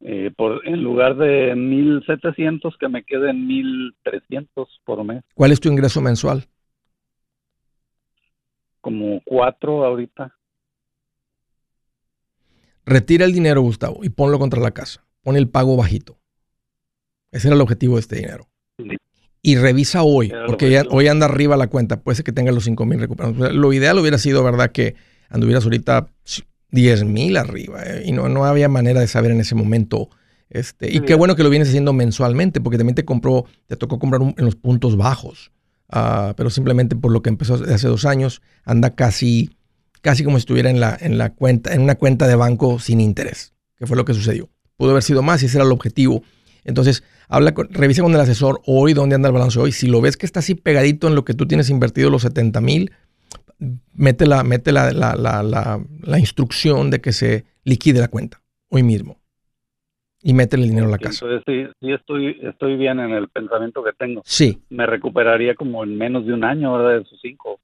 Eh, 0.00 0.30
por, 0.36 0.66
en 0.66 0.82
lugar 0.82 1.16
de 1.16 1.54
1.700, 1.54 2.76
que 2.78 2.88
me 2.88 3.02
queden 3.04 3.48
1.300 3.48 4.66
por 4.84 5.04
mes. 5.04 5.24
¿Cuál 5.34 5.52
es 5.52 5.60
tu 5.60 5.68
ingreso 5.68 6.00
mensual? 6.00 6.44
Como 8.80 9.20
cuatro 9.24 9.84
ahorita. 9.84 10.32
Retira 12.84 13.24
el 13.24 13.32
dinero, 13.32 13.62
Gustavo, 13.62 14.04
y 14.04 14.10
ponlo 14.10 14.38
contra 14.38 14.60
la 14.60 14.70
casa. 14.70 15.04
Pon 15.22 15.36
el 15.36 15.48
pago 15.48 15.76
bajito. 15.76 16.18
Ese 17.32 17.48
era 17.48 17.56
el 17.56 17.62
objetivo 17.62 17.94
de 17.94 18.00
este 18.00 18.16
dinero. 18.16 18.46
Y 19.46 19.56
revisa 19.56 20.02
hoy, 20.02 20.32
porque 20.46 20.82
hoy 20.90 21.06
anda 21.06 21.26
arriba 21.26 21.56
la 21.56 21.68
cuenta. 21.68 22.00
Puede 22.00 22.16
ser 22.16 22.24
que 22.24 22.32
tenga 22.32 22.50
los 22.50 22.64
5 22.64 22.84
mil 22.84 22.98
recuperados. 22.98 23.54
Lo 23.54 23.72
ideal 23.72 23.96
hubiera 23.98 24.18
sido, 24.18 24.42
¿verdad?, 24.42 24.72
que 24.72 24.96
anduvieras 25.28 25.62
ahorita 25.62 26.08
10 26.72 27.04
mil 27.04 27.36
arriba. 27.36 27.82
¿eh? 27.84 28.02
Y 28.06 28.12
no, 28.12 28.28
no 28.28 28.44
había 28.44 28.68
manera 28.68 29.00
de 29.00 29.06
saber 29.06 29.30
en 29.30 29.38
ese 29.38 29.54
momento. 29.54 30.08
Este, 30.50 30.92
y 30.92 31.00
qué 31.00 31.14
bueno 31.14 31.36
que 31.36 31.44
lo 31.44 31.50
vienes 31.50 31.68
haciendo 31.68 31.92
mensualmente, 31.92 32.60
porque 32.60 32.76
también 32.76 32.96
te 32.96 33.04
compró, 33.04 33.44
te 33.66 33.76
tocó 33.76 34.00
comprar 34.00 34.20
en 34.22 34.44
los 34.44 34.56
puntos 34.56 34.96
bajos. 34.96 35.52
Ah, 35.88 36.34
pero 36.36 36.50
simplemente 36.50 36.96
por 36.96 37.12
lo 37.12 37.22
que 37.22 37.28
empezó 37.28 37.54
hace 37.54 37.86
dos 37.86 38.04
años, 38.04 38.42
anda 38.64 38.96
casi 38.96 39.56
casi 40.06 40.22
como 40.22 40.38
si 40.38 40.42
estuviera 40.42 40.70
en, 40.70 40.78
la, 40.78 40.96
en, 41.00 41.18
la 41.18 41.30
cuenta, 41.34 41.74
en 41.74 41.82
una 41.82 41.96
cuenta 41.96 42.28
de 42.28 42.36
banco 42.36 42.78
sin 42.78 43.00
interés, 43.00 43.54
que 43.76 43.86
fue 43.86 43.96
lo 43.96 44.04
que 44.04 44.14
sucedió. 44.14 44.48
Pudo 44.76 44.90
haber 44.90 45.02
sido 45.02 45.22
más 45.22 45.42
y 45.42 45.46
ese 45.46 45.56
era 45.56 45.64
el 45.64 45.72
objetivo. 45.72 46.22
Entonces, 46.66 47.04
habla 47.28 47.54
revisa 47.70 48.02
con 48.02 48.12
el 48.12 48.20
asesor 48.20 48.60
hoy 48.66 48.92
dónde 48.92 49.14
anda 49.14 49.28
el 49.28 49.32
balance 49.32 49.58
hoy. 49.58 49.72
Si 49.72 49.86
lo 49.86 50.00
ves 50.00 50.16
que 50.16 50.26
está 50.26 50.40
así 50.40 50.54
pegadito 50.54 51.08
en 51.08 51.14
lo 51.14 51.24
que 51.24 51.32
tú 51.32 51.46
tienes 51.46 51.70
invertido, 51.70 52.10
los 52.10 52.22
70 52.22 52.60
mil, 52.60 52.90
mete, 53.94 54.26
la, 54.26 54.42
mete 54.42 54.72
la, 54.72 54.92
la, 54.92 56.18
instrucción 56.18 56.90
de 56.90 57.00
que 57.00 57.12
se 57.12 57.44
liquide 57.64 58.00
la 58.00 58.08
cuenta 58.08 58.42
hoy 58.68 58.82
mismo 58.82 59.20
y 60.22 60.34
métele 60.34 60.64
el 60.64 60.70
dinero 60.70 60.88
a 60.88 60.90
la 60.90 60.98
casa. 60.98 61.24
Entonces, 61.24 61.72
sí, 61.80 61.92
estoy, 61.92 62.36
estoy 62.42 62.76
bien 62.76 62.98
en 62.98 63.12
el 63.12 63.28
pensamiento 63.28 63.84
que 63.84 63.92
tengo. 63.92 64.22
Sí. 64.24 64.60
Me 64.70 64.86
recuperaría 64.86 65.54
como 65.54 65.84
en 65.84 65.96
menos 65.96 66.26
de 66.26 66.32
un 66.32 66.44
año, 66.44 66.72
¿verdad? 66.76 66.96
De 66.96 67.02
esos 67.02 67.18
cinco. 67.22 67.60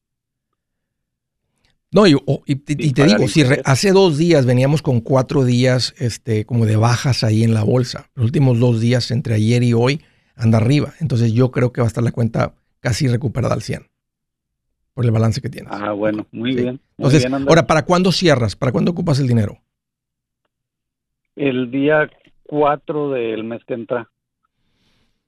No, 1.93 2.07
y, 2.07 2.15
te 2.57 3.05
digo, 3.05 3.29
si 3.29 3.45
hace 3.65 3.93
dos 3.93 4.17
días 4.17 4.47
veníamos 4.47 4.81
con 4.81 5.03
cuatro 5.03 5.45
días 5.45 5.95
este, 5.99 6.47
como 6.47 6.65
de 6.65 6.77
bajas 6.77 7.23
ahí 7.23 7.45
en 7.45 7.53
la 7.53 7.65
bolsa, 7.65 8.09
los 8.15 8.25
últimos 8.25 8.59
dos 8.59 8.81
días 8.81 9.11
entre 9.11 9.35
ayer 9.35 9.63
y 9.63 9.75
hoy 9.75 10.01
anda 10.35 10.57
arriba. 10.57 10.95
Entonces 11.01 11.35
yo 11.35 11.51
creo 11.51 11.71
que 11.71 11.83
va 11.83 11.87
a 11.87 11.89
estar 11.89 12.03
la 12.03 12.11
cuenta 12.11 12.55
casi 12.81 13.09
recuperada 13.09 13.55
al 13.55 13.61
100 13.61 13.89
por 14.95 15.05
el 15.05 15.11
balance 15.11 15.43
que 15.43 15.51
tienes. 15.51 15.71
Ah, 15.71 15.93
bueno, 15.93 16.27
muy 16.33 16.55
bien. 16.55 16.81
Entonces, 16.97 17.27
ahora, 17.31 17.67
¿para 17.67 17.85
cuándo 17.85 18.11
cierras? 18.11 18.57
¿Para 18.57 18.73
cuándo 18.73 18.91
ocupas 18.91 19.19
el 19.19 19.27
dinero? 19.27 19.59
El 21.37 21.71
día 21.71 22.11
4 22.45 23.11
del 23.11 23.45
mes 23.45 23.63
que 23.67 23.75
entra. 23.75 24.11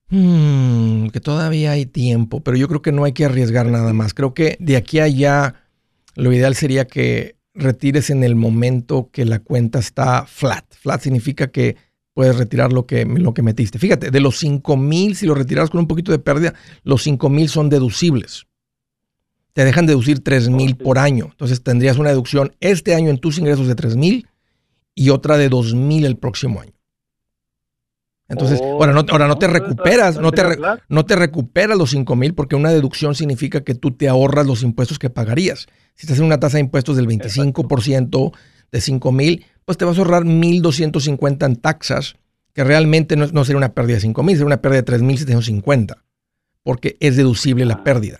Hmm, 0.08 1.08
que 1.08 1.20
todavía 1.20 1.72
hay 1.72 1.84
tiempo, 1.84 2.40
pero 2.40 2.56
yo 2.56 2.68
creo 2.68 2.82
que 2.82 2.92
no 2.92 3.04
hay 3.04 3.12
que 3.12 3.24
arriesgar 3.26 3.66
nada 3.66 3.92
más. 3.92 4.14
Creo 4.14 4.32
que 4.32 4.56
de 4.60 4.76
aquí 4.76 4.98
a 4.98 5.04
allá 5.04 5.63
lo 6.14 6.32
ideal 6.32 6.54
sería 6.54 6.86
que 6.86 7.36
retires 7.54 8.10
en 8.10 8.24
el 8.24 8.34
momento 8.34 9.10
que 9.12 9.24
la 9.24 9.38
cuenta 9.38 9.78
está 9.78 10.26
flat. 10.26 10.64
Flat 10.74 11.00
significa 11.00 11.48
que 11.48 11.76
puedes 12.12 12.36
retirar 12.36 12.72
lo 12.72 12.86
que, 12.86 13.04
lo 13.04 13.34
que 13.34 13.42
metiste. 13.42 13.78
Fíjate, 13.78 14.10
de 14.10 14.20
los 14.20 14.38
5 14.38 14.76
mil, 14.76 15.16
si 15.16 15.26
lo 15.26 15.34
retiras 15.34 15.70
con 15.70 15.80
un 15.80 15.86
poquito 15.86 16.12
de 16.12 16.18
pérdida, 16.18 16.54
los 16.82 17.02
5 17.02 17.28
mil 17.28 17.48
son 17.48 17.68
deducibles. 17.68 18.46
Te 19.52 19.64
dejan 19.64 19.86
deducir 19.86 20.22
3 20.22 20.48
mil 20.48 20.76
por 20.76 20.98
año. 20.98 21.28
Entonces 21.30 21.62
tendrías 21.62 21.98
una 21.98 22.10
deducción 22.10 22.54
este 22.60 22.94
año 22.94 23.10
en 23.10 23.18
tus 23.18 23.38
ingresos 23.38 23.68
de 23.68 23.74
3 23.74 23.96
mil 23.96 24.26
y 24.94 25.10
otra 25.10 25.36
de 25.36 25.48
2 25.48 25.74
mil 25.74 26.04
el 26.04 26.16
próximo 26.16 26.60
año. 26.60 26.73
Entonces, 28.28 28.58
oh, 28.62 28.74
ahora, 28.74 28.92
no, 28.92 29.04
ahora 29.10 29.28
no 29.28 29.36
te 29.36 29.46
recuperas, 29.46 30.18
no 30.18 30.32
te, 30.32 30.42
no 30.88 31.04
te 31.04 31.16
recuperas 31.16 31.76
los 31.76 31.90
5 31.90 32.16
mil 32.16 32.34
porque 32.34 32.56
una 32.56 32.70
deducción 32.70 33.14
significa 33.14 33.62
que 33.62 33.74
tú 33.74 33.90
te 33.90 34.08
ahorras 34.08 34.46
los 34.46 34.62
impuestos 34.62 34.98
que 34.98 35.10
pagarías. 35.10 35.66
Si 35.94 36.06
estás 36.06 36.18
en 36.18 36.24
una 36.24 36.40
tasa 36.40 36.56
de 36.56 36.62
impuestos 36.62 36.96
del 36.96 37.06
25% 37.06 38.32
de 38.72 38.80
5 38.80 39.12
mil, 39.12 39.44
pues 39.64 39.78
te 39.78 39.84
vas 39.84 39.96
a 39.98 40.00
ahorrar 40.00 40.24
1.250 40.24 41.46
en 41.46 41.56
taxas, 41.56 42.16
que 42.54 42.64
realmente 42.64 43.16
no, 43.16 43.26
no 43.26 43.44
sería 43.44 43.58
una 43.58 43.74
pérdida 43.74 43.96
de 43.96 44.02
5 44.02 44.22
mil, 44.22 44.36
sería 44.36 44.46
una 44.46 44.62
pérdida 44.62 44.82
de 44.82 44.98
3.750, 44.98 46.02
porque 46.62 46.96
es 47.00 47.16
deducible 47.16 47.66
la 47.66 47.74
ah, 47.74 47.84
pérdida. 47.84 48.18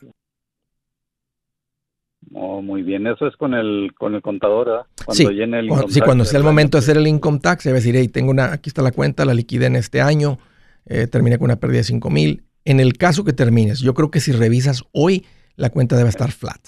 Oh, 2.33 2.63
muy 2.63 2.83
bien, 2.83 3.07
eso 3.07 3.27
es 3.27 3.37
con 3.37 3.55
el, 3.55 3.93
con 3.99 4.15
el 4.15 4.23
contador, 4.23 4.67
¿verdad? 4.67 4.87
Cuando 5.05 5.31
sí, 5.31 5.35
llene 5.35 5.61
el 5.61 5.69
cuando, 5.69 5.89
sí, 5.89 6.01
cuando 6.01 6.25
sea 6.25 6.39
el 6.39 6.45
momento 6.45 6.79
de 6.79 6.83
hacer 6.83 6.97
el 6.97 7.07
income 7.07 7.39
tax, 7.39 7.67
a 7.67 7.73
decir, 7.73 7.95
hey, 7.97 8.09
tengo 8.09 8.31
una, 8.31 8.53
aquí 8.53 8.71
está 8.71 8.83
la 8.83 8.93
cuenta, 8.93 9.25
la 9.25 9.35
liquidé 9.35 9.67
en 9.67 9.77
este 9.77 10.01
año, 10.01 10.39
eh, 10.87 11.07
terminé 11.07 11.39
con 11.39 11.47
una 11.47 11.57
pérdida 11.57 11.79
de 11.79 11.85
5 11.85 12.11
mil. 12.11 12.45
En 12.65 12.81
el 12.81 12.97
caso 12.97 13.25
que 13.25 13.33
termines, 13.33 13.81
yo 13.81 13.95
creo 13.95 14.11
que 14.11 14.21
si 14.21 14.33
revisas 14.33 14.85
hoy, 14.93 15.27
la 15.57 15.71
cuenta 15.71 15.97
debe 15.97 16.09
estar 16.09 16.33
flat. 16.33 16.61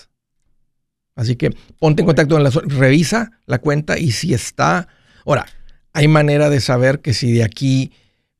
Así 1.14 1.36
que 1.36 1.50
ponte 1.78 2.02
en 2.02 2.06
contacto 2.06 2.34
con 2.34 2.44
la 2.44 2.50
revisa 2.50 3.32
la 3.46 3.58
cuenta 3.58 3.98
y 3.98 4.10
si 4.12 4.34
está. 4.34 4.86
Ahora, 5.24 5.46
hay 5.94 6.08
manera 6.08 6.50
de 6.50 6.60
saber 6.60 7.00
que 7.00 7.14
si 7.14 7.32
de 7.32 7.42
aquí, 7.42 7.92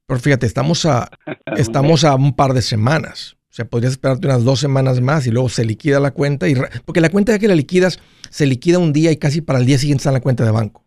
pero 0.07 0.21
fíjate, 0.21 0.47
estamos 0.47 0.85
a, 0.85 1.11
estamos 1.57 2.05
a 2.05 2.15
un 2.15 2.37
par 2.37 2.53
de 2.53 2.63
semanas. 2.63 3.36
O 3.57 3.63
sea, 3.65 3.65
podrías 3.65 3.93
esperarte 3.93 4.27
unas 4.27 4.45
dos 4.45 4.61
semanas 4.61 5.01
más 5.01 5.27
y 5.27 5.31
luego 5.31 5.49
se 5.49 5.65
liquida 5.65 5.99
la 5.99 6.11
cuenta. 6.11 6.47
Y, 6.47 6.57
porque 6.85 7.01
la 7.01 7.09
cuenta 7.09 7.33
ya 7.33 7.39
que 7.39 7.49
la 7.49 7.55
liquidas, 7.55 7.99
se 8.29 8.45
liquida 8.45 8.79
un 8.79 8.93
día 8.93 9.11
y 9.11 9.17
casi 9.17 9.41
para 9.41 9.59
el 9.59 9.65
día 9.65 9.79
siguiente 9.79 10.03
está 10.03 10.11
en 10.11 10.15
la 10.15 10.21
cuenta 10.21 10.45
de 10.45 10.51
banco. 10.51 10.85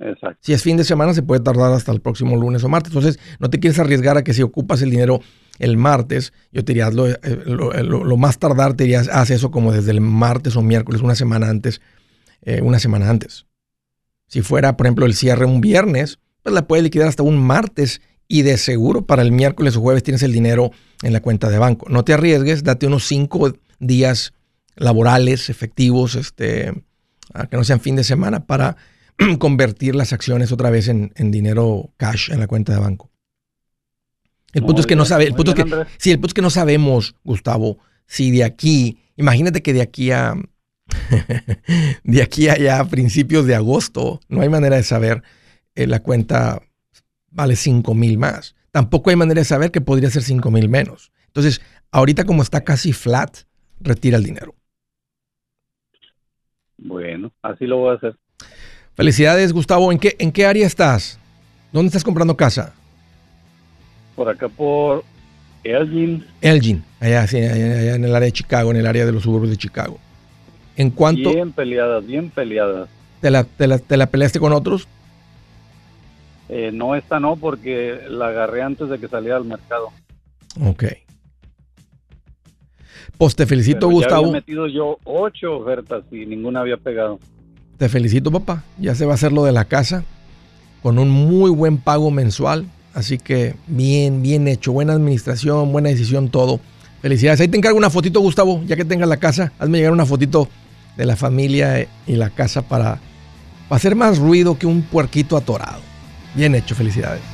Exacto. 0.00 0.36
Si 0.42 0.52
es 0.52 0.62
fin 0.62 0.76
de 0.76 0.84
semana, 0.84 1.14
se 1.14 1.22
puede 1.22 1.42
tardar 1.42 1.72
hasta 1.72 1.92
el 1.92 2.02
próximo 2.02 2.36
lunes 2.36 2.62
o 2.62 2.68
martes. 2.68 2.92
Entonces, 2.92 3.18
no 3.38 3.48
te 3.48 3.58
quieres 3.58 3.78
arriesgar 3.78 4.18
a 4.18 4.22
que 4.22 4.34
si 4.34 4.42
ocupas 4.42 4.82
el 4.82 4.90
dinero 4.90 5.22
el 5.58 5.78
martes, 5.78 6.34
yo 6.52 6.62
te 6.62 6.74
diría, 6.74 6.90
lo, 6.90 7.08
eh, 7.08 7.18
lo, 7.46 8.16
más 8.18 8.38
tardar 8.38 8.74
te 8.74 8.84
diría, 8.84 9.00
haz 9.10 9.30
eso 9.30 9.50
como 9.50 9.72
desde 9.72 9.92
el 9.92 10.02
martes 10.02 10.56
o 10.56 10.60
miércoles, 10.60 11.00
una 11.00 11.14
semana 11.14 11.48
antes, 11.48 11.80
eh, 12.42 12.60
una 12.60 12.78
semana 12.78 13.08
antes. 13.08 13.46
Si 14.26 14.42
fuera, 14.42 14.76
por 14.76 14.84
ejemplo, 14.84 15.06
el 15.06 15.14
cierre 15.14 15.46
un 15.46 15.62
viernes, 15.62 16.18
pues 16.42 16.54
la 16.54 16.66
puedes 16.66 16.82
liquidar 16.82 17.08
hasta 17.08 17.22
un 17.22 17.38
martes 17.38 18.02
y 18.28 18.42
de 18.42 18.56
seguro 18.56 19.06
para 19.06 19.22
el 19.22 19.32
miércoles 19.32 19.76
o 19.76 19.80
jueves 19.80 20.02
tienes 20.02 20.22
el 20.22 20.32
dinero 20.32 20.70
en 21.02 21.12
la 21.12 21.20
cuenta 21.20 21.50
de 21.50 21.58
banco. 21.58 21.86
No 21.88 22.04
te 22.04 22.14
arriesgues, 22.14 22.64
date 22.64 22.86
unos 22.86 23.06
cinco 23.06 23.52
días 23.78 24.32
laborales, 24.76 25.50
efectivos, 25.50 26.14
este, 26.14 26.72
que 27.50 27.56
no 27.56 27.64
sean 27.64 27.80
fin 27.80 27.96
de 27.96 28.04
semana, 28.04 28.46
para 28.46 28.76
convertir 29.38 29.94
las 29.94 30.12
acciones 30.12 30.52
otra 30.52 30.70
vez 30.70 30.88
en 30.88 31.12
dinero 31.30 31.92
cash 31.96 32.30
en 32.30 32.40
la 32.40 32.46
cuenta 32.46 32.72
de 32.72 32.80
banco. 32.80 33.10
El 34.54 34.62
punto 34.62 34.80
es 34.80 34.86
que 34.86 34.96
no 34.96 35.04
sabe, 35.04 35.26
el 35.26 35.34
punto 35.34 35.50
es 35.50 35.56
que, 35.56 35.86
sí, 35.98 36.12
el 36.12 36.18
punto 36.18 36.28
es 36.28 36.34
que 36.34 36.42
no 36.42 36.50
sabemos, 36.50 37.16
Gustavo, 37.24 37.78
si 38.06 38.30
de 38.30 38.44
aquí, 38.44 38.98
imagínate 39.16 39.62
que 39.62 39.72
de 39.72 39.82
aquí 39.82 40.12
a 40.12 40.34
de 42.04 42.22
aquí 42.22 42.48
a 42.48 42.52
allá 42.52 42.78
a 42.78 42.88
principios 42.88 43.46
de 43.46 43.56
agosto, 43.56 44.20
no 44.28 44.42
hay 44.42 44.48
manera 44.48 44.76
de 44.76 44.84
saber 44.84 45.22
eh, 45.74 45.88
la 45.88 46.00
cuenta 46.00 46.62
vale 47.34 47.56
5 47.56 47.94
mil 47.94 48.16
más. 48.18 48.54
Tampoco 48.70 49.10
hay 49.10 49.16
manera 49.16 49.40
de 49.40 49.44
saber 49.44 49.70
que 49.70 49.80
podría 49.80 50.10
ser 50.10 50.22
5 50.22 50.50
mil 50.50 50.68
menos. 50.68 51.12
Entonces, 51.26 51.60
ahorita 51.90 52.24
como 52.24 52.42
está 52.42 52.62
casi 52.64 52.92
flat, 52.92 53.38
retira 53.80 54.16
el 54.16 54.24
dinero. 54.24 54.54
Bueno, 56.78 57.32
así 57.42 57.66
lo 57.66 57.78
voy 57.78 57.92
a 57.92 57.96
hacer. 57.96 58.16
Felicidades, 58.94 59.52
Gustavo. 59.52 59.90
¿En 59.92 59.98
qué, 59.98 60.16
en 60.18 60.32
qué 60.32 60.46
área 60.46 60.66
estás? 60.66 61.18
¿Dónde 61.72 61.88
estás 61.88 62.04
comprando 62.04 62.36
casa? 62.36 62.72
Por 64.14 64.28
acá 64.28 64.48
por 64.48 65.04
Elgin. 65.64 66.24
Elgin, 66.40 66.84
allá, 67.00 67.26
sí, 67.26 67.38
allá, 67.38 67.94
en 67.96 68.04
el 68.04 68.14
área 68.14 68.26
de 68.26 68.32
Chicago, 68.32 68.70
en 68.70 68.76
el 68.76 68.86
área 68.86 69.04
de 69.04 69.12
los 69.12 69.24
suburbios 69.24 69.50
de 69.50 69.56
Chicago. 69.56 69.98
¿En 70.76 70.90
cuánto? 70.90 71.32
Bien 71.32 71.52
peleadas, 71.52 72.06
bien 72.06 72.30
peleadas. 72.30 72.88
¿Te 73.20 73.30
la, 73.30 73.44
te 73.44 73.66
la, 73.66 73.78
te 73.78 73.96
la 73.96 74.06
peleaste 74.06 74.38
con 74.38 74.52
otros? 74.52 74.86
Eh, 76.48 76.70
no, 76.72 76.94
esta 76.94 77.20
no, 77.20 77.36
porque 77.36 78.00
la 78.08 78.28
agarré 78.28 78.62
antes 78.62 78.88
de 78.88 78.98
que 78.98 79.08
saliera 79.08 79.36
al 79.36 79.44
mercado. 79.44 79.90
Ok. 80.60 80.84
Pues 83.18 83.36
te 83.36 83.46
felicito, 83.46 83.88
Gustavo. 83.88 84.22
Ya 84.22 84.28
había 84.28 84.32
metido 84.32 84.66
yo 84.66 84.98
ocho 85.04 85.58
ofertas 85.58 86.04
y 86.10 86.26
ninguna 86.26 86.60
había 86.60 86.76
pegado. 86.76 87.18
Te 87.78 87.88
felicito, 87.88 88.30
papá. 88.30 88.64
Ya 88.78 88.94
se 88.94 89.06
va 89.06 89.12
a 89.12 89.14
hacer 89.14 89.32
lo 89.32 89.44
de 89.44 89.52
la 89.52 89.64
casa 89.64 90.04
con 90.82 90.98
un 90.98 91.10
muy 91.10 91.50
buen 91.50 91.78
pago 91.78 92.10
mensual. 92.10 92.66
Así 92.92 93.18
que 93.18 93.54
bien, 93.66 94.22
bien 94.22 94.46
hecho. 94.48 94.72
Buena 94.72 94.92
administración, 94.92 95.72
buena 95.72 95.88
decisión, 95.88 96.28
todo. 96.28 96.60
Felicidades. 97.02 97.40
Ahí 97.40 97.48
te 97.48 97.56
encargo 97.56 97.78
una 97.78 97.90
fotito, 97.90 98.20
Gustavo, 98.20 98.62
ya 98.66 98.76
que 98.76 98.84
tengas 98.84 99.08
la 99.08 99.16
casa. 99.16 99.52
Hazme 99.58 99.78
llegar 99.78 99.92
una 99.92 100.06
fotito 100.06 100.48
de 100.96 101.04
la 101.04 101.16
familia 101.16 101.86
y 102.06 102.12
la 102.14 102.30
casa 102.30 102.62
para, 102.62 103.00
para 103.68 103.76
hacer 103.76 103.96
más 103.96 104.18
ruido 104.18 104.58
que 104.58 104.66
un 104.66 104.82
puerquito 104.82 105.36
atorado. 105.36 105.93
Bien 106.34 106.54
hecho, 106.54 106.74
felicidades. 106.74 107.33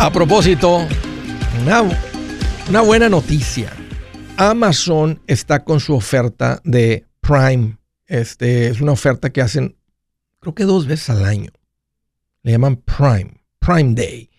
A 0.00 0.10
propósito, 0.10 0.88
una, 1.60 2.80
buena 2.80 3.10
noticia. 3.10 3.70
Amazon 4.38 5.20
está 5.26 5.62
con 5.62 5.78
su 5.78 5.92
oferta 5.94 6.58
de 6.64 7.04
Prime. 7.20 7.76
Este, 8.06 8.68
es 8.68 8.80
una 8.80 8.92
oferta 8.92 9.28
que 9.28 9.42
hacen, 9.42 9.76
creo 10.38 10.54
que 10.54 10.64
dos 10.64 10.86
veces 10.86 11.10
al 11.10 11.26
año. 11.26 11.50
Le 12.42 12.52
llaman 12.52 12.76
Prime, 12.76 13.42
Prime 13.58 13.92
Day. 13.94 14.30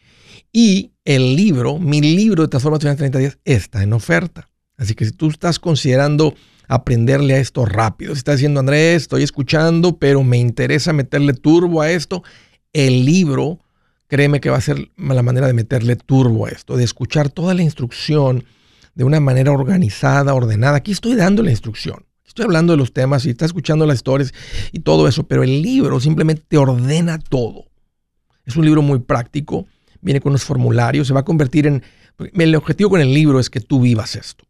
Y 0.52 0.93
el 1.06 1.36
libro, 1.36 1.78
mi 1.78 2.02
libro 2.02 2.41
de 2.41 2.50
Transformación 2.50 2.93
en 2.93 2.97
30 2.97 3.19
días, 3.19 3.38
está 3.45 3.84
en 3.84 3.93
oferta. 3.93 4.50
Así 4.78 4.95
que 4.95 5.06
si 5.06 5.12
tú 5.12 5.30
estás 5.30 5.60
considerando 5.60 6.34
aprenderle 6.69 7.36
a 7.36 7.39
esto 7.39 7.65
rápido, 7.65 8.15
si 8.15 8.17
estás 8.17 8.38
diciendo, 8.38 8.62
Andrés, 8.62 9.04
estoy 9.04 9.21
escuchando, 9.21 10.00
pero 10.00 10.24
me 10.24 10.39
interesa 10.39 10.91
meterle 10.91 11.34
turbo 11.34 11.84
a 11.84 11.91
esto, 11.91 12.24
el 12.74 13.06
libro 13.06 13.60
créeme 14.12 14.41
que 14.41 14.50
va 14.50 14.58
a 14.58 14.62
ser 14.62 14.91
la 14.97 15.24
manera 15.24 15.47
de 15.47 15.54
meterle 15.54 15.95
turbo 15.95 16.45
a 16.45 16.50
esto, 16.50 16.76
de 16.76 16.84
escuchar 16.84 17.30
toda 17.30 17.54
la 17.54 17.63
instrucción 17.63 18.43
de 18.93 19.06
una 19.06 19.21
manera 19.21 19.54
organizada, 19.54 20.34
ordenada. 20.34 20.76
Aquí 20.76 20.91
estoy 20.91 21.15
dando 21.15 21.41
la 21.43 21.50
instrucción. 21.50 22.06
Estoy 22.28 22.43
hablando 22.43 22.74
de 22.74 22.78
los 22.78 22.91
temas 22.91 23.26
y 23.26 23.30
está 23.30 23.45
escuchando 23.45 23.86
las 23.86 24.00
historias 24.00 24.34
y 24.74 24.80
todo 24.80 25.08
eso, 25.08 25.28
pero 25.28 25.43
el 25.43 25.62
libro 25.62 26.02
simplemente 26.02 26.43
te 26.45 26.58
ordena 26.58 27.19
todo. 27.19 27.67
Es 28.45 28.58
un 28.58 28.65
libro 28.65 28.82
muy 28.82 29.00
práctico, 29.00 29.65
viene 30.02 30.19
con 30.19 30.32
unos 30.32 30.43
formularios, 30.43 31.08
se 31.08 31.13
va 31.13 31.21
a 31.21 31.26
convertir 31.26 31.65
en... 31.65 31.82
El 32.34 32.54
objetivo 32.56 32.89
con 32.89 33.00
el 33.00 33.13
libro 33.13 33.39
es 33.39 33.50
que 33.50 33.62
tú 33.62 33.80
vivas 33.80 34.17
esto. 34.17 34.43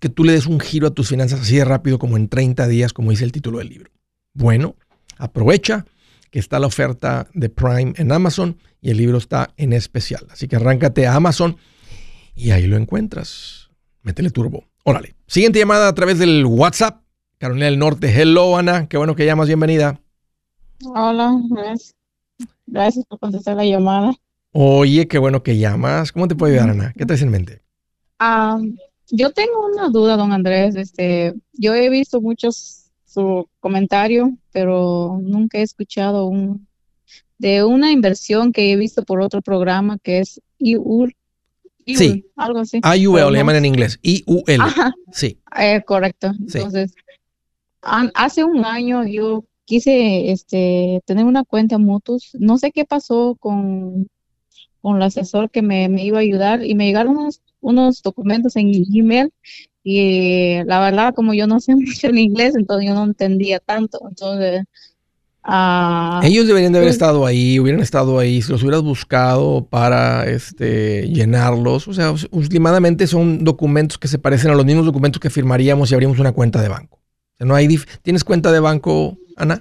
Que 0.00 0.10
tú 0.10 0.22
le 0.22 0.32
des 0.32 0.44
un 0.44 0.60
giro 0.60 0.88
a 0.88 0.90
tus 0.90 1.08
finanzas 1.08 1.40
así 1.40 1.56
de 1.56 1.64
rápido 1.64 1.98
como 1.98 2.18
en 2.18 2.28
30 2.28 2.68
días, 2.68 2.92
como 2.92 3.10
dice 3.10 3.24
el 3.24 3.32
título 3.32 3.60
del 3.60 3.70
libro. 3.70 3.90
Bueno, 4.34 4.76
aprovecha, 5.16 5.86
que 6.34 6.40
está 6.40 6.58
la 6.58 6.66
oferta 6.66 7.28
de 7.32 7.48
Prime 7.48 7.92
en 7.96 8.10
Amazon 8.10 8.58
y 8.80 8.90
el 8.90 8.96
libro 8.96 9.18
está 9.18 9.50
en 9.56 9.72
especial. 9.72 10.26
Así 10.32 10.48
que 10.48 10.56
arráncate 10.56 11.06
a 11.06 11.14
Amazon 11.14 11.58
y 12.34 12.50
ahí 12.50 12.66
lo 12.66 12.76
encuentras. 12.76 13.70
Métele 14.02 14.30
turbo. 14.30 14.64
Órale. 14.82 15.14
Siguiente 15.28 15.60
llamada 15.60 15.86
a 15.86 15.94
través 15.94 16.18
del 16.18 16.44
WhatsApp. 16.44 17.02
Carolina 17.38 17.66
del 17.66 17.78
Norte. 17.78 18.20
Hello, 18.20 18.56
Ana. 18.56 18.88
Qué 18.88 18.96
bueno 18.96 19.14
que 19.14 19.24
llamas. 19.24 19.46
Bienvenida. 19.46 20.00
Hola, 20.84 21.40
gracias. 21.50 21.94
Gracias 22.66 23.06
por 23.06 23.20
contestar 23.20 23.54
la 23.54 23.64
llamada. 23.64 24.12
Oye, 24.50 25.06
qué 25.06 25.18
bueno 25.18 25.44
que 25.44 25.56
llamas. 25.56 26.10
¿Cómo 26.10 26.26
te 26.26 26.34
puedo 26.34 26.52
ayudar, 26.52 26.70
Ana? 26.70 26.92
¿Qué 26.98 27.06
traes 27.06 27.22
en 27.22 27.30
mente? 27.30 27.62
Ah, 28.18 28.58
yo 29.08 29.30
tengo 29.30 29.68
una 29.72 29.88
duda, 29.88 30.16
don 30.16 30.32
Andrés. 30.32 30.74
Este, 30.74 31.32
yo 31.52 31.76
he 31.76 31.88
visto 31.90 32.20
muchos 32.20 32.83
su 33.14 33.48
comentario, 33.60 34.36
pero 34.52 35.18
nunca 35.22 35.58
he 35.58 35.62
escuchado 35.62 36.26
un 36.26 36.66
de 37.38 37.64
una 37.64 37.90
inversión 37.90 38.52
que 38.52 38.72
he 38.72 38.76
visto 38.76 39.04
por 39.04 39.20
otro 39.20 39.42
programa 39.42 39.98
que 40.02 40.20
es 40.20 40.40
IUL. 40.58 41.14
sí, 41.86 42.26
algo 42.36 42.60
así. 42.60 42.80
IUL, 42.82 43.32
le 43.32 43.38
llaman 43.38 43.56
en 43.56 43.64
inglés, 43.66 43.98
IUL. 44.02 44.62
Sí. 45.12 45.38
Eh, 45.56 45.82
correcto. 45.86 46.32
Entonces, 46.38 46.94
hace 47.82 48.44
un 48.44 48.64
año 48.64 49.06
yo 49.06 49.44
quise 49.64 50.30
este, 50.30 51.02
tener 51.04 51.24
una 51.24 51.44
cuenta 51.44 51.78
Mutus. 51.78 52.30
No 52.38 52.58
sé 52.58 52.72
qué 52.72 52.84
pasó 52.84 53.36
con, 53.38 54.08
con 54.80 54.96
el 54.96 55.02
asesor 55.02 55.50
que 55.50 55.62
me, 55.62 55.88
me 55.88 56.04
iba 56.04 56.18
a 56.18 56.22
ayudar 56.22 56.64
y 56.64 56.74
me 56.74 56.86
llegaron 56.86 57.16
unos, 57.16 57.42
unos 57.60 58.02
documentos 58.02 58.56
en 58.56 58.68
el 58.68 58.86
email 58.92 59.32
y 59.86 60.64
la 60.64 60.80
verdad, 60.80 61.14
como 61.14 61.34
yo 61.34 61.46
no 61.46 61.60
sé 61.60 61.74
mucho 61.76 62.08
el 62.08 62.18
inglés, 62.18 62.54
entonces 62.56 62.88
yo 62.88 62.94
no 62.94 63.04
entendía 63.04 63.60
tanto. 63.60 64.00
Entonces, 64.08 64.62
uh, 65.46 66.24
ellos 66.24 66.46
deberían 66.46 66.72
de 66.72 66.78
haber 66.78 66.88
pues 66.88 66.96
estado 66.96 67.26
ahí, 67.26 67.60
hubieran 67.60 67.82
estado 67.82 68.18
ahí, 68.18 68.40
si 68.40 68.50
los 68.50 68.62
hubieras 68.62 68.82
buscado 68.82 69.66
para 69.66 70.26
este, 70.26 71.06
llenarlos. 71.08 71.86
O 71.86 71.92
sea, 71.92 72.14
últimamente 72.30 73.06
son 73.06 73.44
documentos 73.44 73.98
que 73.98 74.08
se 74.08 74.18
parecen 74.18 74.50
a 74.50 74.54
los 74.54 74.64
mismos 74.64 74.86
documentos 74.86 75.20
que 75.20 75.30
firmaríamos 75.30 75.90
si 75.90 75.94
abrimos 75.94 76.18
una 76.18 76.32
cuenta 76.32 76.62
de 76.62 76.68
banco. 76.68 76.96
O 76.96 77.36
sea, 77.36 77.46
no 77.46 77.54
hay 77.54 77.68
¿Tienes 78.02 78.24
cuenta 78.24 78.50
de 78.50 78.60
banco, 78.60 79.18
Ana? 79.36 79.60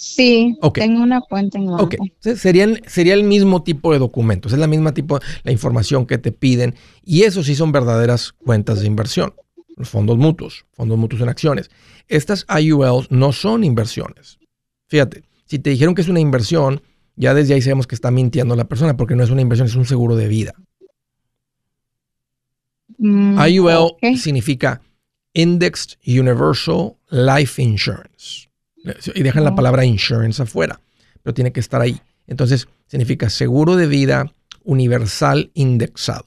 Sí, 0.00 0.56
tengo 0.74 1.02
una 1.02 1.20
cuenta 1.20 1.58
en 1.58 1.66
banco. 1.66 1.82
Ok, 1.82 1.96
serían, 2.36 2.80
sería 2.86 3.14
el 3.14 3.24
mismo 3.24 3.64
tipo 3.64 3.92
de 3.92 3.98
documentos, 3.98 4.52
es 4.52 4.58
la 4.60 4.68
misma 4.68 4.94
tipo, 4.94 5.18
la 5.42 5.50
información 5.50 6.06
que 6.06 6.18
te 6.18 6.30
piden 6.30 6.76
y 7.04 7.24
eso 7.24 7.42
sí 7.42 7.56
son 7.56 7.72
verdaderas 7.72 8.30
cuentas 8.30 8.78
de 8.78 8.86
inversión, 8.86 9.34
los 9.74 9.88
fondos 9.88 10.16
mutuos, 10.16 10.66
fondos 10.72 10.96
mutuos 10.98 11.20
en 11.20 11.28
acciones. 11.28 11.72
Estas 12.06 12.46
IULs 12.48 13.10
no 13.10 13.32
son 13.32 13.64
inversiones. 13.64 14.38
Fíjate, 14.86 15.24
si 15.46 15.58
te 15.58 15.70
dijeron 15.70 15.96
que 15.96 16.02
es 16.02 16.08
una 16.08 16.20
inversión, 16.20 16.80
ya 17.16 17.34
desde 17.34 17.54
ahí 17.54 17.60
sabemos 17.60 17.88
que 17.88 17.96
está 17.96 18.12
mintiendo 18.12 18.54
la 18.54 18.68
persona 18.68 18.96
porque 18.96 19.16
no 19.16 19.24
es 19.24 19.30
una 19.30 19.42
inversión, 19.42 19.66
es 19.66 19.74
un 19.74 19.84
seguro 19.84 20.14
de 20.14 20.28
vida. 20.28 20.54
Mm, 22.98 23.36
IUL 23.48 23.96
significa 24.16 24.80
Indexed 25.32 25.98
Universal 26.06 26.94
Life 27.10 27.60
Insurance 27.60 28.47
y 29.14 29.22
dejan 29.22 29.44
la 29.44 29.54
palabra 29.54 29.84
insurance 29.84 30.42
afuera, 30.42 30.80
pero 31.22 31.34
tiene 31.34 31.52
que 31.52 31.60
estar 31.60 31.80
ahí. 31.80 32.00
Entonces, 32.26 32.68
significa 32.86 33.30
seguro 33.30 33.76
de 33.76 33.86
vida 33.86 34.32
universal 34.64 35.50
indexado. 35.54 36.26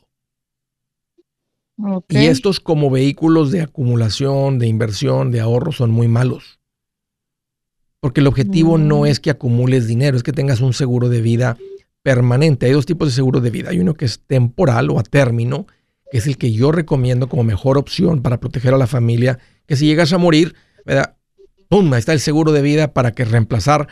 Y 2.10 2.26
estos 2.26 2.60
como 2.60 2.89
vehículos 2.89 3.52
de 3.52 3.62
acumulación, 3.62 4.60
de 4.60 4.67
inversión, 4.67 5.32
de 5.32 5.39
ahorro 5.39 5.71
son 5.71 5.91
muy 5.91 6.08
malos. 6.08 6.60
Porque 8.00 8.21
el 8.21 8.28
objetivo 8.28 8.78
no 8.78 9.02
mm. 9.02 9.06
es 9.06 9.19
que 9.19 9.30
acumules 9.30 9.88
dinero, 9.88 10.17
es 10.17 10.24
que 10.24 10.34
tengas 10.34 10.62
un 10.62 10.74
seguro 10.74 11.10
de 11.10 11.21
vida 11.21 11.58
permanente. 12.04 12.65
Hay 12.65 12.71
dos 12.71 12.86
tipos 12.86 13.08
de 13.08 13.13
seguro 13.13 13.41
de 13.41 13.52
vida. 13.52 13.69
Hay 13.69 13.80
uno 13.80 13.93
que 13.93 14.06
es 14.06 14.19
temporal 14.26 14.89
o 14.89 15.00
a 15.00 15.04
término, 15.04 15.67
que 16.12 16.17
es 16.17 16.28
el 16.28 16.38
que 16.38 16.52
yo 16.52 16.71
recomiendo 16.71 17.30
como 17.30 17.43
mejor 17.43 17.78
opción 17.78 18.21
para 18.21 18.39
proteger 18.39 18.74
a 18.74 18.78
la 18.78 18.88
familia, 18.88 19.39
que 19.65 19.76
si 19.76 19.86
llegas 19.86 20.13
a 20.13 20.17
morir, 20.17 20.56
¿verdad? 20.86 21.15
¡Pum! 21.71 21.93
Ahí 21.93 21.99
está 21.99 22.12
el 22.12 22.19
seguro 22.19 22.51
de 22.51 22.62
vida 22.62 22.93
para 22.93 23.13
que 23.13 23.23
reemplazar 23.23 23.88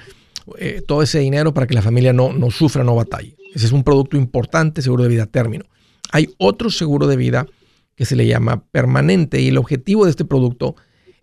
eh, 0.58 0.82
todo 0.86 1.02
ese 1.02 1.20
dinero 1.20 1.54
para 1.54 1.66
que 1.66 1.74
la 1.74 1.82
familia 1.82 2.12
no, 2.12 2.34
no 2.34 2.52
sufra, 2.52 2.84
no 2.84 2.94
batalle. 2.94 3.38
Ese 3.56 3.68
es 3.68 3.72
un 3.72 3.86
producto 3.86 4.18
importante, 4.18 4.82
seguro 4.82 5.04
de 5.04 5.10
vida 5.10 5.26
término. 5.28 5.64
Hay 6.12 6.28
otro 6.38 6.72
seguro 6.72 7.08
de 7.08 7.16
vida 7.16 7.48
que 7.96 8.04
se 8.04 8.18
le 8.18 8.28
llama 8.28 8.66
permanente 8.72 9.40
y 9.40 9.48
el 9.48 9.58
objetivo 9.58 10.04
de 10.04 10.12
este 10.12 10.26
producto 10.26 10.76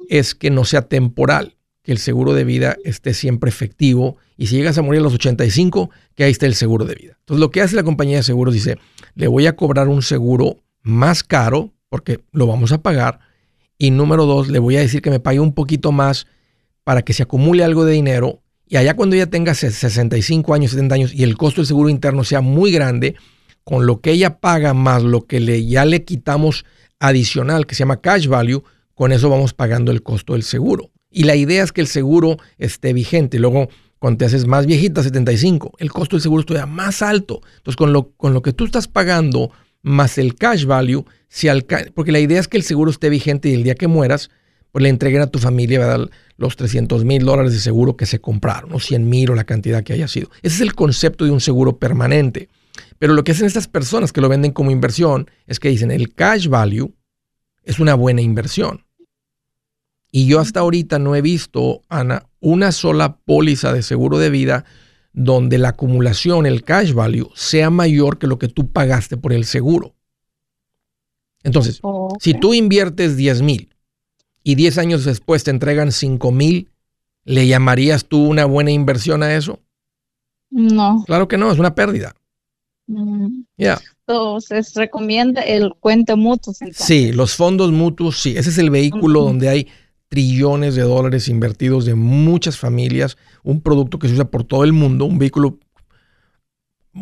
es 0.09 0.35
que 0.35 0.51
no 0.51 0.64
sea 0.64 0.88
temporal, 0.88 1.57
que 1.83 1.92
el 1.92 1.99
seguro 1.99 2.33
de 2.33 2.45
vida 2.45 2.79
esté 2.85 3.12
siempre 3.12 3.51
efectivo 3.51 4.16
y 4.38 4.47
si 4.47 4.57
llegas 4.57 4.79
a 4.79 4.83
morir 4.83 5.01
a 5.01 5.05
los 5.05 5.14
85, 5.14 5.90
que 6.14 6.25
ahí 6.25 6.33
esté 6.33 6.47
el 6.47 6.55
seguro 6.55 6.87
de 6.87 6.95
vida. 6.95 7.16
Entonces 7.21 7.40
lo 7.40 7.51
que 7.51 7.61
hace 7.61 7.77
la 7.77 7.83
compañía 7.83 8.16
de 8.16 8.23
seguros 8.23 8.55
dice, 8.55 8.79
le 9.14 9.29
voy 9.29 9.47
a 9.47 9.57
cobrar 9.57 9.88
un 9.88 10.01
seguro 10.01 10.57
más 10.81 11.23
caro 11.23 11.75
porque 11.90 12.21
lo 12.33 12.47
vamos 12.47 12.73
a 12.73 12.81
pagar 12.81 13.21
y 13.77 13.90
número 13.90 14.25
dos, 14.25 14.49
le 14.49 14.59
voy 14.59 14.77
a 14.77 14.81
decir 14.81 15.03
que 15.03 15.11
me 15.11 15.21
pague 15.21 15.40
un 15.40 15.53
poquito 15.53 15.92
más 15.92 16.27
para 16.87 17.03
que 17.03 17.12
se 17.12 17.25
acumule 17.25 17.64
algo 17.64 17.85
de 17.85 17.94
dinero 17.94 18.44
y 18.68 18.77
allá 18.77 18.94
cuando 18.94 19.16
ella 19.16 19.27
tenga 19.27 19.55
65 19.55 20.55
años, 20.55 20.70
70 20.70 20.94
años 20.94 21.12
y 21.12 21.25
el 21.25 21.37
costo 21.37 21.61
del 21.61 21.66
seguro 21.66 21.88
interno 21.88 22.22
sea 22.22 22.42
muy 22.42 22.70
grande, 22.70 23.16
con 23.64 23.87
lo 23.87 24.01
que 24.01 24.12
ella 24.12 24.38
paga 24.38 24.72
más 24.72 25.03
lo 25.03 25.27
que 25.27 25.40
le, 25.40 25.66
ya 25.66 25.85
le 25.85 26.05
quitamos 26.05 26.64
adicional, 27.01 27.66
que 27.66 27.75
se 27.75 27.81
llama 27.81 28.01
cash 28.01 28.29
value, 28.29 28.62
con 28.94 29.11
eso 29.11 29.29
vamos 29.29 29.53
pagando 29.53 29.90
el 29.90 30.05
costo 30.05 30.35
del 30.35 30.44
seguro. 30.44 30.92
Y 31.11 31.25
la 31.25 31.35
idea 31.35 31.64
es 31.64 31.72
que 31.72 31.81
el 31.81 31.88
seguro 31.88 32.37
esté 32.57 32.92
vigente. 32.92 33.40
Luego, 33.40 33.68
cuando 33.99 34.18
te 34.18 34.25
haces 34.27 34.46
más 34.46 34.66
viejita, 34.66 35.03
75, 35.03 35.72
el 35.79 35.90
costo 35.90 36.14
del 36.14 36.22
seguro 36.22 36.44
todavía 36.44 36.72
más 36.72 37.03
alto. 37.03 37.40
Entonces, 37.57 37.77
con 37.77 37.92
lo, 37.92 38.12
con 38.12 38.33
lo 38.33 38.42
que 38.42 38.53
tú 38.53 38.64
estás 38.64 38.87
pagando 38.87 39.51
más 39.83 40.18
el 40.18 40.37
cash 40.37 40.66
value, 40.66 41.05
si 41.29 41.49
porque 41.96 42.12
la 42.12 42.20
idea 42.20 42.38
es 42.38 42.46
que 42.46 42.57
el 42.57 42.62
seguro 42.62 42.92
esté 42.92 43.11
vigente 43.11 43.49
y 43.49 43.55
el 43.55 43.64
día 43.64 43.75
que 43.75 43.88
mueras, 43.88 44.31
pues 44.77 44.83
le 44.83 44.91
entreguen 44.91 45.23
a 45.23 45.29
tu 45.29 45.39
familia 45.39 45.79
¿verdad? 45.79 46.11
los 46.37 46.55
300 46.55 47.03
mil 47.07 47.25
dólares 47.25 47.55
de 47.55 47.61
seguro 47.61 47.97
que 47.97 48.05
se 48.05 48.21
compraron, 48.21 48.75
o 48.75 48.79
100 48.79 49.09
mil 49.09 49.31
o 49.31 49.35
la 49.35 49.45
cantidad 49.45 49.83
que 49.83 49.95
haya 49.95 50.07
sido. 50.07 50.29
Ese 50.43 50.57
es 50.57 50.61
el 50.61 50.75
concepto 50.75 51.25
de 51.25 51.31
un 51.31 51.41
seguro 51.41 51.79
permanente. 51.79 52.51
Pero 52.99 53.15
lo 53.15 53.25
que 53.25 53.33
hacen 53.33 53.47
estas 53.47 53.69
personas 53.69 54.12
que 54.12 54.21
lo 54.21 54.29
venden 54.29 54.53
como 54.53 54.71
inversión 54.71 55.31
es 55.47 55.61
que 55.61 55.71
dicen 55.71 55.91
el 55.91 56.12
cash 56.12 56.49
value 56.49 56.93
es 57.62 57.79
una 57.79 57.95
buena 57.95 58.21
inversión. 58.21 58.85
Y 60.12 60.27
yo 60.27 60.41
hasta 60.41 60.61
ahorita 60.61 60.99
no 60.99 61.17
he 61.17 61.23
visto, 61.23 61.81
Ana, 61.89 62.27
una 62.41 62.71
sola 62.71 63.17
póliza 63.17 63.73
de 63.73 63.81
seguro 63.81 64.19
de 64.19 64.29
vida 64.29 64.67
donde 65.15 65.57
la 65.57 65.71
acumulación, 65.71 66.45
el 66.45 66.65
cash 66.65 66.93
value, 66.93 67.31
sea 67.35 67.71
mayor 67.71 68.19
que 68.19 68.27
lo 68.27 68.39
que 68.39 68.49
tú 68.49 68.71
pagaste 68.73 69.17
por 69.17 69.33
el 69.33 69.47
seguro. 69.47 69.95
Entonces, 71.45 71.81
si 72.21 72.35
tú 72.35 72.53
inviertes 72.53 73.17
10 73.17 73.41
mil 73.41 73.71
y 74.47 74.55
10 74.55 74.79
años 74.79 75.05
después 75.05 75.43
te 75.43 75.51
entregan 75.51 75.91
5 75.91 76.31
mil, 76.31 76.71
¿le 77.25 77.49
llamarías 77.49 78.05
tú 78.05 78.25
una 78.25 78.45
buena 78.45 78.71
inversión 78.71 79.25
a 79.25 79.35
eso? 79.35 79.59
No. 80.51 81.03
Claro 81.05 81.27
que 81.27 81.37
no, 81.37 81.51
es 81.51 81.59
una 81.59 81.75
pérdida. 81.75 82.15
Mm. 82.87 83.41
Ya. 83.57 83.81
Entonces, 84.07 84.73
recomienda 84.77 85.41
el 85.41 85.75
cuento 85.81 86.17
mutuo. 86.17 86.55
Sí, 86.71 87.11
los 87.11 87.35
fondos 87.35 87.73
mutuos, 87.73 88.21
sí. 88.21 88.37
Ese 88.37 88.51
es 88.51 88.59
el 88.59 88.71
vehículo 88.71 89.23
donde 89.23 89.49
hay 89.49 89.67
trillones 90.07 90.77
de 90.77 90.83
dólares 90.83 91.27
invertidos 91.27 91.85
de 91.85 91.97
muchas 91.97 92.57
familias, 92.57 93.19
un 93.43 93.61
producto 93.61 93.99
que 93.99 94.07
se 94.07 94.15
usa 94.15 94.31
por 94.31 94.45
todo 94.45 94.63
el 94.63 94.73
mundo, 94.73 95.07
un 95.07 95.19
vehículo, 95.19 95.59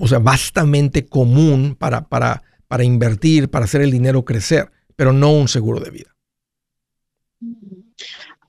o 0.00 0.08
sea, 0.08 0.18
vastamente 0.18 1.04
común 1.04 1.76
para, 1.78 2.08
para, 2.08 2.42
para 2.68 2.84
invertir, 2.84 3.50
para 3.50 3.66
hacer 3.66 3.82
el 3.82 3.90
dinero 3.90 4.24
crecer, 4.24 4.72
pero 4.96 5.12
no 5.12 5.30
un 5.30 5.48
seguro 5.48 5.78
de 5.80 5.90
vida. 5.90 6.13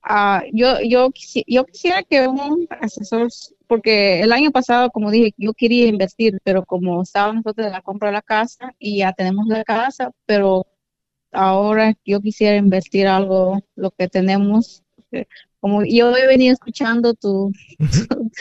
Ah, 0.07 0.43
yo, 0.53 0.79
yo, 0.81 1.09
yo 1.47 1.65
quisiera 1.65 2.03
que 2.03 2.27
un 2.27 2.67
asesor, 2.79 3.29
porque 3.67 4.21
el 4.21 4.31
año 4.33 4.51
pasado, 4.51 4.91
como 4.91 5.09
dije, 5.09 5.33
yo 5.37 5.53
quería 5.53 5.87
invertir, 5.87 6.39
pero 6.43 6.63
como 6.63 7.01
estábamos 7.01 7.37
nosotros 7.37 7.65
de 7.65 7.71
la 7.71 7.81
compra 7.81 8.09
de 8.09 8.13
la 8.13 8.21
casa 8.21 8.71
y 8.77 8.99
ya 8.99 9.13
tenemos 9.13 9.47
la 9.47 9.63
casa, 9.63 10.11
pero 10.27 10.67
ahora 11.31 11.93
yo 12.05 12.21
quisiera 12.21 12.57
invertir 12.57 13.07
algo, 13.07 13.59
lo 13.75 13.91
que 13.91 14.07
tenemos. 14.07 14.83
Como 15.59 15.83
yo 15.85 16.15
he 16.15 16.27
venido 16.27 16.53
escuchando 16.53 17.15
tu, 17.15 17.51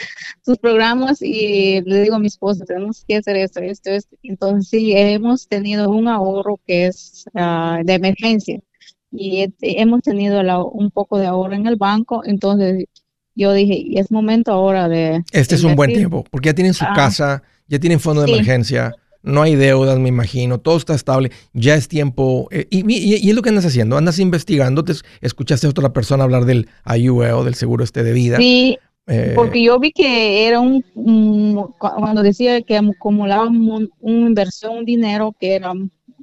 tus 0.45 0.57
programas 0.59 1.21
y 1.21 1.81
le 1.81 2.03
digo 2.03 2.15
a 2.15 2.19
mi 2.19 2.27
esposa, 2.27 2.65
tenemos 2.65 3.03
que 3.07 3.17
hacer 3.17 3.37
esto, 3.37 3.61
esto, 3.61 3.89
esto. 3.89 4.15
Entonces 4.23 4.69
sí, 4.69 4.93
hemos 4.95 5.47
tenido 5.47 5.89
un 5.89 6.07
ahorro 6.07 6.59
que 6.67 6.87
es 6.87 7.25
ah, 7.33 7.81
de 7.83 7.93
emergencia 7.93 8.61
y 9.11 9.53
hemos 9.61 10.01
tenido 10.01 10.41
un 10.67 10.91
poco 10.91 11.17
de 11.17 11.27
ahorro 11.27 11.53
en 11.53 11.67
el 11.67 11.75
banco, 11.75 12.23
entonces 12.25 12.85
yo 13.35 13.53
dije, 13.53 13.99
es 13.99 14.11
momento 14.11 14.51
ahora 14.51 14.87
de... 14.87 15.23
Este 15.31 15.55
es 15.55 15.63
un 15.63 15.75
buen 15.75 15.93
tiempo, 15.93 16.23
porque 16.29 16.49
ya 16.49 16.53
tienen 16.53 16.73
su 16.73 16.85
ah. 16.85 16.93
casa, 16.95 17.43
ya 17.67 17.79
tienen 17.79 17.99
fondo 17.99 18.21
de 18.21 18.31
emergencia, 18.31 18.93
no 19.25 19.41
hay 19.41 19.55
deudas, 19.55 19.99
me 19.99 20.09
imagino, 20.09 20.59
todo 20.59 20.77
está 20.77 20.93
estable, 20.93 21.31
ya 21.53 21.75
es 21.75 21.87
tiempo. 21.87 22.47
Eh, 22.51 22.67
y, 22.69 23.29
es 23.29 23.35
lo 23.35 23.41
que 23.41 23.49
andas 23.49 23.65
haciendo, 23.65 23.97
andas 23.97 24.19
investigando, 24.19 24.83
te 24.83 24.93
escuchaste 25.21 25.67
a 25.67 25.71
otra 25.71 25.91
persona 25.91 26.23
hablar 26.23 26.45
del 26.45 26.69
IUE 26.85 27.33
o 27.33 27.43
del 27.43 27.55
seguro 27.55 27.83
este 27.83 28.03
de 28.03 28.13
vida. 28.13 28.37
Sí, 28.37 28.77
eh, 29.07 29.33
porque 29.35 29.63
yo 29.63 29.79
vi 29.79 29.91
que 29.91 30.47
era 30.47 30.59
un, 30.59 30.83
cuando 31.77 32.21
decía 32.21 32.61
que 32.61 32.77
acumulaba 32.77 33.47
una 33.47 33.87
inversión, 34.27 34.77
un 34.77 34.85
dinero 34.85 35.35
que 35.39 35.55
era 35.55 35.73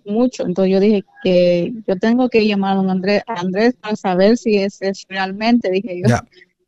mucho. 0.07 0.45
Entonces 0.47 0.73
yo 0.73 0.81
dije 0.81 1.05
que 1.23 1.73
yo 1.87 1.97
tengo 1.97 2.29
que 2.29 2.47
llamar 2.47 2.73
a 2.73 2.77
don 2.77 2.91
Andrés, 2.91 3.23
Andrés 3.27 3.75
para 3.81 3.97
saber 3.97 4.37
si 4.37 4.57
es, 4.57 4.81
es 4.83 5.05
realmente, 5.09 5.71
dije 5.71 6.01
yo. 6.03 6.09
Ya, 6.09 6.25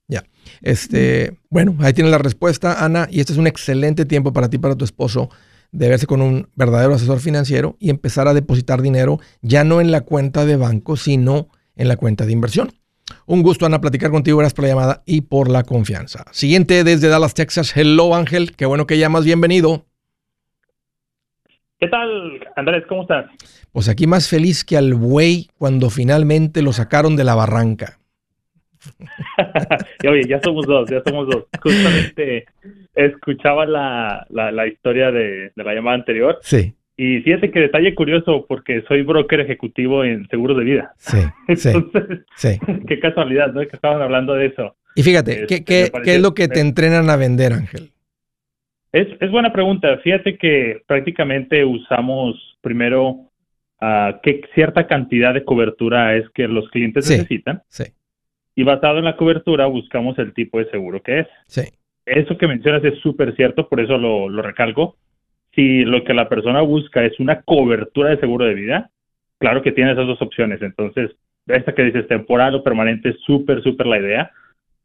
ya. 0.08 0.24
Este, 0.62 1.38
bueno, 1.50 1.76
ahí 1.80 1.92
tiene 1.92 2.10
la 2.10 2.18
respuesta, 2.18 2.84
Ana, 2.84 3.08
y 3.10 3.20
este 3.20 3.32
es 3.32 3.38
un 3.38 3.46
excelente 3.46 4.04
tiempo 4.04 4.32
para 4.32 4.48
ti, 4.48 4.58
para 4.58 4.76
tu 4.76 4.84
esposo, 4.84 5.30
de 5.72 5.88
verse 5.88 6.06
con 6.06 6.22
un 6.22 6.48
verdadero 6.54 6.94
asesor 6.94 7.20
financiero 7.20 7.76
y 7.80 7.90
empezar 7.90 8.28
a 8.28 8.34
depositar 8.34 8.80
dinero 8.80 9.18
ya 9.42 9.64
no 9.64 9.80
en 9.80 9.90
la 9.90 10.02
cuenta 10.02 10.44
de 10.44 10.56
banco, 10.56 10.96
sino 10.96 11.48
en 11.76 11.88
la 11.88 11.96
cuenta 11.96 12.26
de 12.26 12.32
inversión. 12.32 12.72
Un 13.26 13.42
gusto, 13.42 13.66
Ana, 13.66 13.80
platicar 13.80 14.10
contigo. 14.10 14.38
Gracias 14.38 14.54
por 14.54 14.64
la 14.64 14.70
llamada 14.70 15.02
y 15.06 15.22
por 15.22 15.50
la 15.50 15.62
confianza. 15.62 16.24
Siguiente 16.30 16.84
desde 16.84 17.08
Dallas, 17.08 17.34
Texas. 17.34 17.76
Hello, 17.76 18.14
Ángel. 18.14 18.54
Qué 18.56 18.66
bueno 18.66 18.86
que 18.86 18.98
llamas. 18.98 19.24
Bienvenido. 19.24 19.86
¿Qué 21.84 21.90
tal, 21.90 22.40
Andrés? 22.56 22.84
¿Cómo 22.88 23.02
estás? 23.02 23.26
Pues 23.70 23.90
aquí 23.90 24.06
más 24.06 24.30
feliz 24.30 24.64
que 24.64 24.78
al 24.78 24.94
buey 24.94 25.48
cuando 25.58 25.90
finalmente 25.90 26.62
lo 26.62 26.72
sacaron 26.72 27.14
de 27.14 27.24
la 27.24 27.34
barranca. 27.34 27.98
Oye, 30.08 30.26
ya 30.26 30.40
somos 30.42 30.66
dos, 30.66 30.88
ya 30.88 31.02
somos 31.06 31.28
dos. 31.28 31.44
Justamente 31.60 32.46
escuchaba 32.94 33.66
la, 33.66 34.26
la, 34.30 34.66
historia 34.66 35.10
de, 35.10 35.52
la 35.56 35.74
llamada 35.74 35.96
anterior. 35.96 36.38
Sí. 36.40 36.72
Y 36.96 37.20
fíjate 37.20 37.50
que 37.50 37.60
detalle 37.60 37.94
curioso, 37.94 38.46
porque 38.48 38.82
soy 38.88 39.02
broker 39.02 39.40
ejecutivo 39.40 40.04
en 40.04 40.26
seguros 40.28 40.56
de 40.56 40.64
vida. 40.64 40.94
Sí, 41.54 41.68
Entonces, 41.68 42.20
sí. 42.34 42.58
Qué 42.88 42.98
casualidad, 42.98 43.52
¿no? 43.52 43.60
Que 43.60 43.76
estaban 43.76 44.00
hablando 44.00 44.32
de 44.32 44.46
eso. 44.46 44.74
Y 44.94 45.02
fíjate, 45.02 45.44
¿qué, 45.46 45.64
qué, 45.64 45.92
¿qué 46.02 46.14
es 46.14 46.22
lo 46.22 46.32
que 46.32 46.48
te 46.48 46.60
entrenan 46.60 47.10
a 47.10 47.16
vender, 47.16 47.52
Ángel? 47.52 47.90
Es, 48.94 49.08
es 49.18 49.28
buena 49.32 49.52
pregunta. 49.52 49.98
Fíjate 50.04 50.38
que 50.38 50.80
prácticamente 50.86 51.64
usamos 51.64 52.36
primero 52.60 53.08
uh, 53.82 54.12
qué 54.22 54.42
cierta 54.54 54.86
cantidad 54.86 55.34
de 55.34 55.44
cobertura 55.44 56.14
es 56.14 56.30
que 56.30 56.46
los 56.46 56.68
clientes 56.68 57.10
necesitan. 57.10 57.60
Sí. 57.66 57.86
Y 58.54 58.62
basado 58.62 58.98
en 58.98 59.04
la 59.06 59.16
cobertura 59.16 59.66
buscamos 59.66 60.16
el 60.20 60.32
tipo 60.32 60.60
de 60.60 60.70
seguro 60.70 61.02
que 61.02 61.18
es. 61.18 61.26
Sí. 61.48 61.62
Eso 62.06 62.38
que 62.38 62.46
mencionas 62.46 62.84
es 62.84 63.00
súper 63.00 63.34
cierto, 63.34 63.68
por 63.68 63.80
eso 63.80 63.98
lo, 63.98 64.28
lo 64.28 64.42
recalco. 64.42 64.96
Si 65.56 65.84
lo 65.84 66.04
que 66.04 66.14
la 66.14 66.28
persona 66.28 66.60
busca 66.60 67.04
es 67.04 67.18
una 67.18 67.42
cobertura 67.42 68.10
de 68.10 68.20
seguro 68.20 68.44
de 68.44 68.54
vida, 68.54 68.90
claro 69.38 69.60
que 69.62 69.72
tiene 69.72 69.90
esas 69.90 70.06
dos 70.06 70.22
opciones. 70.22 70.62
Entonces, 70.62 71.10
esta 71.48 71.74
que 71.74 71.82
dices 71.82 72.06
temporal 72.06 72.54
o 72.54 72.62
permanente 72.62 73.08
es 73.08 73.16
súper, 73.26 73.60
súper 73.60 73.88
la 73.88 73.98
idea. 73.98 74.30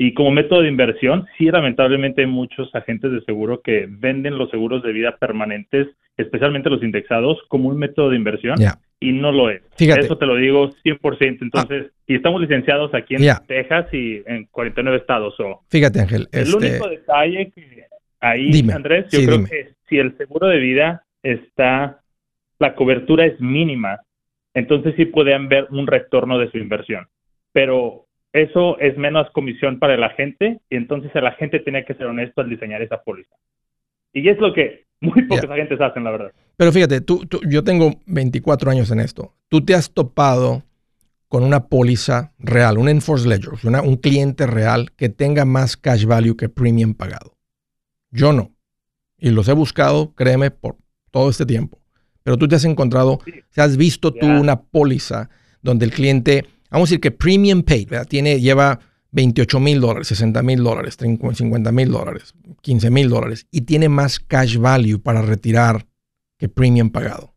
Y 0.01 0.13
como 0.13 0.31
método 0.31 0.61
de 0.61 0.69
inversión, 0.69 1.27
sí, 1.37 1.51
lamentablemente 1.51 2.21
hay 2.21 2.27
muchos 2.27 2.73
agentes 2.73 3.11
de 3.11 3.21
seguro 3.25 3.61
que 3.61 3.85
venden 3.89 4.37
los 4.37 4.49
seguros 4.49 4.81
de 4.81 4.93
vida 4.93 5.17
permanentes, 5.17 5.89
especialmente 6.15 6.69
los 6.69 6.81
indexados, 6.81 7.37
como 7.49 7.67
un 7.67 7.77
método 7.77 8.09
de 8.09 8.15
inversión. 8.15 8.55
Y 9.01 9.11
no 9.11 9.33
lo 9.33 9.49
es. 9.49 9.61
Eso 9.77 10.17
te 10.17 10.25
lo 10.25 10.37
digo 10.37 10.69
100%. 10.85 11.39
Entonces, 11.41 11.91
y 12.07 12.15
estamos 12.15 12.39
licenciados 12.39 12.93
aquí 12.93 13.15
en 13.15 13.23
Texas 13.45 13.93
y 13.93 14.23
en 14.25 14.45
49 14.45 14.99
estados. 14.99 15.37
o 15.41 15.65
Fíjate, 15.69 15.99
Ángel. 15.99 16.29
El 16.31 16.55
único 16.55 16.85
este 16.85 16.89
detalle 16.91 17.51
que 17.53 17.83
ahí, 18.21 18.69
Andrés, 18.73 19.07
yo 19.11 19.19
creo 19.25 19.43
que 19.43 19.73
si 19.89 19.97
el 19.97 20.15
seguro 20.15 20.47
de 20.47 20.59
vida 20.59 21.03
está, 21.23 21.99
la 22.57 22.73
cobertura 22.73 23.25
es 23.25 23.37
mínima, 23.41 23.99
entonces 24.53 24.93
sí 24.95 25.03
pueden 25.03 25.49
ver 25.49 25.67
un 25.71 25.87
retorno 25.87 26.39
de 26.39 26.49
su 26.51 26.57
inversión. 26.57 27.07
Pero 27.51 28.05
eso 28.33 28.79
es 28.79 28.97
menos 28.97 29.29
comisión 29.31 29.79
para 29.79 29.95
el 29.95 30.03
agente 30.03 30.59
y 30.69 30.75
entonces 30.75 31.11
el 31.15 31.25
agente 31.25 31.59
tiene 31.59 31.85
que 31.85 31.95
ser 31.95 32.07
honesto 32.07 32.41
al 32.41 32.49
diseñar 32.49 32.81
esa 32.81 33.01
póliza. 33.03 33.35
Y 34.13 34.27
es 34.27 34.39
lo 34.39 34.53
que 34.53 34.85
muy 35.01 35.23
pocos 35.23 35.49
agentes 35.49 35.79
hacen, 35.81 36.03
la 36.03 36.11
verdad. 36.11 36.31
Pero 36.57 36.71
fíjate, 36.71 37.01
tú, 37.01 37.25
yo 37.47 37.63
tengo 37.63 38.01
24 38.05 38.69
años 38.69 38.91
en 38.91 38.99
esto. 38.99 39.33
Tú 39.47 39.63
te 39.63 39.73
has 39.73 39.93
topado 39.93 40.63
con 41.29 41.43
una 41.43 41.67
póliza 41.67 42.33
real, 42.39 42.77
un 42.77 42.89
enforced 42.89 43.27
ledger, 43.27 43.53
un 43.83 43.95
cliente 43.97 44.47
real 44.47 44.91
que 44.91 45.09
tenga 45.09 45.45
más 45.45 45.77
cash 45.77 46.05
value 46.05 46.35
que 46.35 46.49
premium 46.49 46.95
pagado. 46.95 47.37
Yo 48.11 48.33
no. 48.33 48.51
Y 49.17 49.29
los 49.29 49.47
he 49.47 49.53
buscado, 49.53 50.13
créeme, 50.15 50.49
por 50.49 50.77
todo 51.11 51.29
este 51.29 51.45
tiempo. 51.45 51.79
Pero 52.23 52.37
tú 52.37 52.47
te 52.47 52.55
has 52.55 52.65
encontrado, 52.65 53.19
si 53.51 53.61
has 53.61 53.77
visto 53.77 54.11
tú 54.11 54.25
una 54.25 54.61
póliza 54.61 55.29
donde 55.61 55.85
el 55.85 55.91
cliente, 55.91 56.45
vamos 56.69 56.89
a 56.89 56.91
decir 56.91 57.01
que 57.01 57.11
premium 57.11 57.63
paid, 57.63 57.89
Tiene, 58.07 58.39
lleva 58.39 58.79
28 59.11 59.59
mil 59.59 59.81
dólares, 59.81 60.07
60 60.07 60.41
mil 60.43 60.63
dólares, 60.63 60.97
50 60.97 61.71
mil 61.71 61.91
dólares, 61.91 62.35
15 62.61 62.89
mil 62.89 63.09
dólares 63.09 63.47
y 63.51 63.61
tiene 63.61 63.89
más 63.89 64.19
cash 64.19 64.57
value 64.57 64.99
para 64.99 65.21
retirar 65.21 65.85
que 66.37 66.49
premium 66.49 66.89
pagado. 66.89 67.33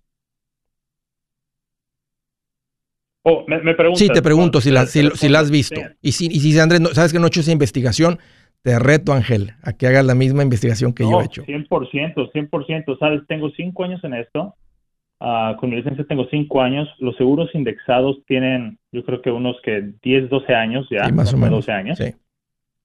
Oh, 3.24 3.44
me, 3.46 3.60
sí, 3.94 4.08
te 4.08 4.20
pregunto 4.20 4.60
si 4.60 4.72
la, 4.72 4.86
si, 4.86 5.00
has 5.06 5.50
visto. 5.50 5.80
Y 6.00 6.12
si, 6.12 6.26
y 6.26 6.40
si 6.40 6.58
Andrés, 6.58 6.80
no, 6.80 6.88
sabes 6.88 7.12
que 7.12 7.20
no 7.20 7.26
he 7.26 7.28
hecho 7.28 7.40
esa 7.40 7.52
investigación, 7.52 8.18
te 8.62 8.78
reto, 8.80 9.12
Ángel, 9.12 9.52
a 9.62 9.72
que 9.74 9.86
hagas 9.86 10.04
la 10.04 10.16
misma 10.16 10.42
investigación 10.42 10.92
que 10.92 11.04
yo 11.04 11.20
he 11.20 11.24
hecho. 11.26 11.44
100%, 11.44 12.32
100%. 12.32 12.98
Sabes, 12.98 13.22
tengo 13.28 13.50
cinco 13.56 13.84
años 13.84 14.02
en 14.02 14.14
esto. 14.14 14.56
Ah, 15.24 15.56
con 15.56 15.70
mi 15.70 15.76
licencia 15.76 16.04
tengo 16.04 16.26
cinco 16.30 16.60
años. 16.62 16.88
Los 16.98 17.16
seguros 17.16 17.48
indexados 17.54 18.24
tienen, 18.26 18.78
yo 18.90 19.04
creo 19.04 19.22
que 19.22 19.30
unos 19.30 19.56
que 19.62 19.92
10, 20.02 20.28
12 20.28 20.52
años 20.52 20.88
ya. 20.90 21.08
más 21.10 21.32
o 21.32 21.36
menos. 21.36 21.64
12 21.64 21.72
años. 21.72 21.98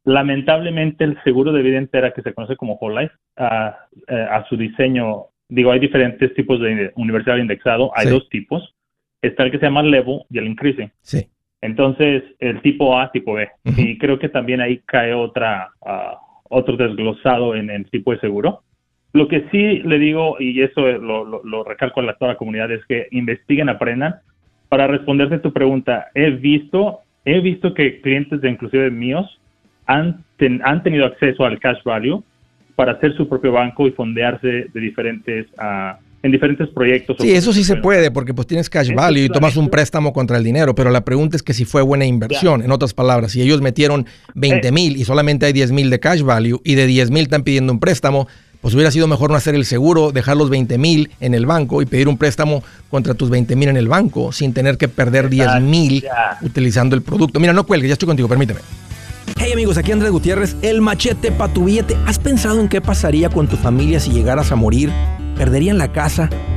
Lamentablemente, 0.04 1.04
el 1.04 1.18
seguro 1.24 1.52
de 1.52 1.64
vida 1.64 1.80
entera, 1.80 2.14
que 2.14 2.22
se 2.22 2.36
conoce 2.36 2.56
como 2.56 2.76
Whole 2.76 3.02
Life, 3.02 3.16
ah, 3.38 3.76
eh, 4.08 4.28
a 4.30 4.46
su 4.48 4.56
diseño, 4.56 5.26
digo, 5.50 5.72
hay 5.72 5.80
diferentes 5.80 6.32
tipos 6.36 6.60
de 6.60 6.92
universal 6.96 7.40
indexado. 7.40 7.92
Hay 7.96 8.08
dos 8.08 8.30
tipos. 8.30 8.76
Está 9.20 9.44
el 9.44 9.50
que 9.50 9.58
se 9.58 9.66
llama 9.66 9.82
Level 9.82 10.22
y 10.30 10.38
el 10.38 10.46
Increasing. 10.46 10.92
Sí. 11.02 11.28
Entonces, 11.62 12.24
el 12.38 12.62
tipo 12.62 13.00
A, 13.00 13.12
tipo 13.12 13.34
B. 13.34 13.50
Y 13.78 13.98
creo 13.98 14.20
que 14.20 14.30
también 14.30 14.62
ahí 14.62 14.84
cae 14.86 15.16
otra, 15.16 15.72
ah, 15.84 16.20
otro 16.44 16.78
desglosado 16.78 17.56
en 17.56 17.72
el 17.72 17.90
tipo 17.90 18.12
de 18.12 18.20
seguro. 18.20 18.62
Lo 19.18 19.28
que 19.28 19.48
sí 19.50 19.80
le 19.80 19.98
digo, 19.98 20.38
y 20.40 20.62
eso 20.62 20.82
lo, 20.82 21.44
lo, 21.44 21.64
recalco 21.64 22.02
a 22.02 22.14
toda 22.14 22.34
la 22.34 22.38
comunidad, 22.38 22.72
es 22.72 22.86
que 22.86 23.08
investiguen, 23.10 23.68
aprendan. 23.68 24.18
Para 24.70 24.86
responderte 24.86 25.40
tu 25.40 25.52
pregunta, 25.52 26.10
he 26.14 26.30
visto, 26.30 27.00
he 27.26 27.40
visto 27.40 27.74
que 27.74 28.00
clientes 28.02 28.42
de 28.42 28.52
inclusive 28.52 28.92
míos 28.92 29.40
han, 29.88 30.24
han 30.64 30.84
tenido 30.84 31.08
acceso 31.08 31.46
al 31.46 31.58
cash 31.60 31.82
value 31.84 32.24
para 32.76 32.92
hacer 32.92 33.18
su 33.18 33.28
propio 33.28 33.54
banco 33.54 33.88
y 33.88 33.92
fondearse 33.92 34.68
de 34.72 34.80
diferentes 34.80 35.48
uh, 35.58 35.98
en 36.24 36.32
diferentes 36.32 36.68
proyectos. 36.70 37.18
Sí, 37.20 37.32
eso 37.32 37.54
sí 37.54 37.64
se 37.64 37.76
puede, 37.78 38.12
porque 38.12 38.34
pues 38.34 38.48
tienes 38.48 38.70
cash 38.70 38.94
value 38.94 39.26
y 39.26 39.30
tomas 39.30 39.56
un 39.56 39.70
préstamo 39.70 40.14
contra 40.14 40.38
el 40.38 40.44
dinero, 40.44 40.76
pero 40.76 40.90
la 40.90 41.06
pregunta 41.06 41.36
es 41.36 41.44
que 41.44 41.54
si 41.54 41.66
fue 41.66 41.82
buena 41.82 42.06
inversión, 42.06 42.62
en 42.62 42.72
otras 42.72 42.94
palabras, 42.94 43.32
si 43.32 43.42
ellos 43.42 43.62
metieron 43.62 44.06
20 44.36 44.68
eh. 44.68 44.72
mil 44.72 44.98
y 44.98 45.06
solamente 45.06 45.46
hay 45.46 45.54
10 45.54 45.72
mil 45.72 45.90
de 45.90 46.00
cash 46.00 46.22
value 46.22 46.62
y 46.64 46.76
de 46.76 46.88
10 46.88 47.12
mil 47.12 47.24
están 47.24 47.44
pidiendo 47.44 47.72
un 47.72 47.80
préstamo, 47.80 48.28
pues 48.62 48.74
hubiera 48.74 48.92
sido 48.92 49.08
mejor 49.08 49.30
no 49.30 49.36
hacer 49.36 49.56
el 49.56 49.66
seguro, 49.66 50.12
dejar 50.12 50.38
los 50.38 50.50
20 50.50 50.78
mil 50.78 51.12
en 51.20 51.34
el 51.34 51.46
banco 51.46 51.82
y 51.82 51.86
pedir 51.86 52.08
un 52.08 52.18
préstamo 52.18 52.64
contra 52.90 53.14
tus 53.14 53.30
20 53.30 53.56
mil 53.56 53.70
en 53.70 53.78
el 53.78 53.88
banco 53.88 54.32
sin 54.32 54.54
tener 54.54 54.78
que 54.78 54.88
perder 54.88 55.30
10 55.30 55.62
mil 55.62 56.04
utilizando 56.42 56.96
el 56.96 57.02
producto. 57.02 57.40
Mira, 57.40 57.54
no 57.54 57.66
cuelgue, 57.66 57.88
ya 57.88 57.94
estoy 57.94 58.08
contigo, 58.08 58.28
permíteme. 58.28 58.60
Hey 59.40 59.52
amigos, 59.52 59.78
aquí 59.78 59.92
Andrés 59.92 60.12
Gutiérrez, 60.12 60.56
el 60.62 60.82
machete 60.82 61.32
para 61.32 61.54
tu 61.54 61.66
billete. 61.66 61.96
¿Has 62.06 62.18
pensado 62.18 62.60
en 62.60 62.70
qué 62.70 62.82
pasaría 62.82 63.30
con 63.30 63.48
tu 63.48 63.58
familia 63.58 64.00
si 64.00 64.12
llegaras 64.12 64.52
a 64.52 64.56
morir? 64.56 64.92
perderían 65.38 65.78
la 65.78 65.92
casa. 65.92 66.30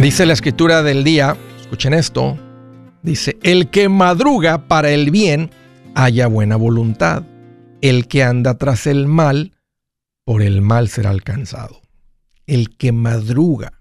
Dice 0.00 0.26
la 0.26 0.32
escritura 0.32 0.82
del 0.82 1.04
día, 1.04 1.36
escuchen 1.60 1.92
esto, 1.92 2.38
dice, 3.02 3.36
el 3.42 3.68
que 3.68 3.90
madruga 3.90 4.66
para 4.66 4.90
el 4.90 5.10
bien, 5.10 5.50
haya 5.94 6.26
buena 6.26 6.56
voluntad. 6.56 7.22
El 7.82 8.08
que 8.08 8.22
anda 8.22 8.58
tras 8.58 8.86
el 8.86 9.06
mal, 9.06 9.56
por 10.24 10.42
el 10.42 10.60
mal 10.60 10.88
será 10.88 11.10
alcanzado. 11.10 11.80
El 12.46 12.76
que 12.76 12.92
madruga 12.92 13.80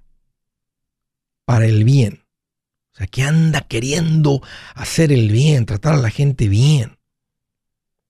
para 1.45 1.65
el 1.65 1.83
bien, 1.83 2.23
o 2.93 2.97
sea, 2.97 3.07
que 3.07 3.23
anda 3.23 3.61
queriendo 3.61 4.41
hacer 4.75 5.11
el 5.11 5.31
bien, 5.31 5.65
tratar 5.65 5.95
a 5.95 5.97
la 5.97 6.09
gente 6.09 6.47
bien, 6.47 6.97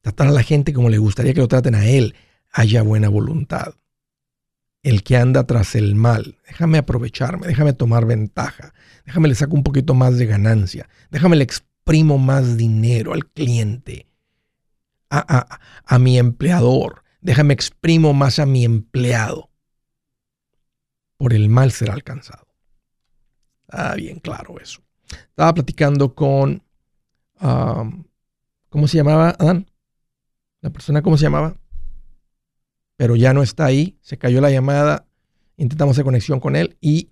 tratar 0.01 0.27
a 0.27 0.31
la 0.31 0.43
gente 0.43 0.73
como 0.73 0.89
le 0.89 0.97
gustaría 0.97 1.33
que 1.33 1.41
lo 1.41 1.47
traten 1.47 1.75
a 1.75 1.85
él, 1.87 2.15
haya 2.51 2.81
buena 2.81 3.09
voluntad 3.09 3.75
el 4.83 5.03
que 5.03 5.17
anda 5.17 5.45
tras 5.45 5.75
el 5.75 5.95
mal. 5.95 6.37
Déjame 6.47 6.77
aprovecharme, 6.77 7.47
déjame 7.47 7.73
tomar 7.73 8.05
ventaja, 8.05 8.73
déjame 9.05 9.27
le 9.27 9.35
saco 9.35 9.55
un 9.55 9.63
poquito 9.63 9.93
más 9.93 10.17
de 10.17 10.25
ganancia, 10.25 10.87
déjame 11.11 11.35
le 11.35 11.43
exprimo 11.43 12.17
más 12.17 12.57
dinero 12.57 13.13
al 13.13 13.25
cliente, 13.25 14.07
a, 15.09 15.59
a 15.85 15.99
mi 15.99 16.17
empleador, 16.17 17.03
déjame 17.21 17.53
exprimo 17.53 18.13
más 18.13 18.39
a 18.39 18.45
mi 18.45 18.65
empleado. 18.65 19.49
Por 21.17 21.33
el 21.33 21.49
mal 21.49 21.71
será 21.71 21.93
alcanzado. 21.93 22.47
Ah, 23.67 23.95
bien 23.95 24.19
claro 24.19 24.59
eso. 24.59 24.81
Estaba 25.11 25.53
platicando 25.53 26.15
con, 26.15 26.63
¿cómo 28.69 28.87
se 28.87 28.97
llamaba, 28.97 29.35
Adán? 29.37 29.69
La 30.61 30.69
persona, 30.69 31.01
¿cómo 31.01 31.17
se 31.17 31.23
llamaba? 31.23 31.55
pero 32.99 33.15
ya 33.15 33.33
no 33.33 33.41
está 33.41 33.65
ahí, 33.65 33.95
se 34.01 34.17
cayó 34.17 34.41
la 34.41 34.51
llamada, 34.51 35.05
intentamos 35.55 35.95
hacer 35.95 36.03
conexión 36.03 36.41
con 36.41 36.57
él 36.57 36.75
y, 36.81 37.11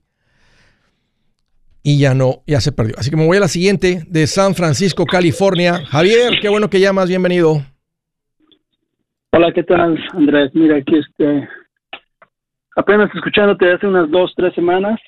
y 1.81 1.97
ya 1.97 2.13
no, 2.13 2.43
ya 2.45 2.60
se 2.60 2.73
perdió. 2.73 2.95
Así 2.97 3.10
que 3.10 3.15
me 3.15 3.25
voy 3.25 3.38
a 3.38 3.39
la 3.39 3.47
siguiente 3.47 4.03
de 4.05 4.27
San 4.27 4.53
Francisco, 4.53 5.05
California. 5.05 5.86
Javier, 5.86 6.39
qué 6.41 6.49
bueno 6.49 6.69
que 6.69 6.81
llamas, 6.81 7.07
bienvenido. 7.07 7.65
Hola, 9.32 9.51
¿qué 9.51 9.63
tal, 9.63 9.97
Andrés? 10.13 10.51
Mira, 10.53 10.78
aquí 10.78 10.95
este, 10.95 11.47
apenas 12.75 13.13
escuchándote 13.13 13.71
hace 13.71 13.86
unas 13.86 14.09
dos, 14.09 14.34
tres 14.36 14.53
semanas, 14.55 14.99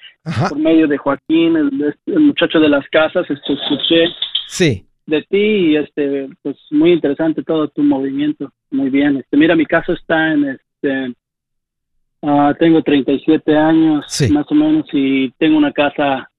por 0.49 0.59
medio 0.59 0.87
de 0.87 0.97
Joaquín, 0.97 1.55
el, 1.55 2.21
muchacho 2.21 2.59
de 2.59 2.69
las 2.69 2.85
casas, 2.89 3.25
este, 3.29 3.53
escuché 3.53 4.05
sí. 4.47 4.85
de 5.05 5.21
ti 5.23 5.37
y 5.37 5.75
este, 5.77 6.29
pues 6.41 6.57
muy 6.69 6.91
interesante 6.91 7.43
todo 7.43 7.69
tu 7.69 7.81
movimiento. 7.81 8.51
Muy 8.71 8.89
bien, 8.89 9.17
este, 9.17 9.37
mira, 9.37 9.55
mi 9.55 9.65
caso 9.65 9.93
está 9.93 10.33
en 10.33 10.49
este, 10.49 11.13
uh, 12.21 12.53
tengo 12.59 12.83
37 12.83 13.55
años 13.55 14.05
más 14.31 14.45
o 14.49 14.53
menos 14.53 14.85
y 14.91 15.31
tengo 15.37 15.57
una 15.57 15.71
casa 15.71 16.29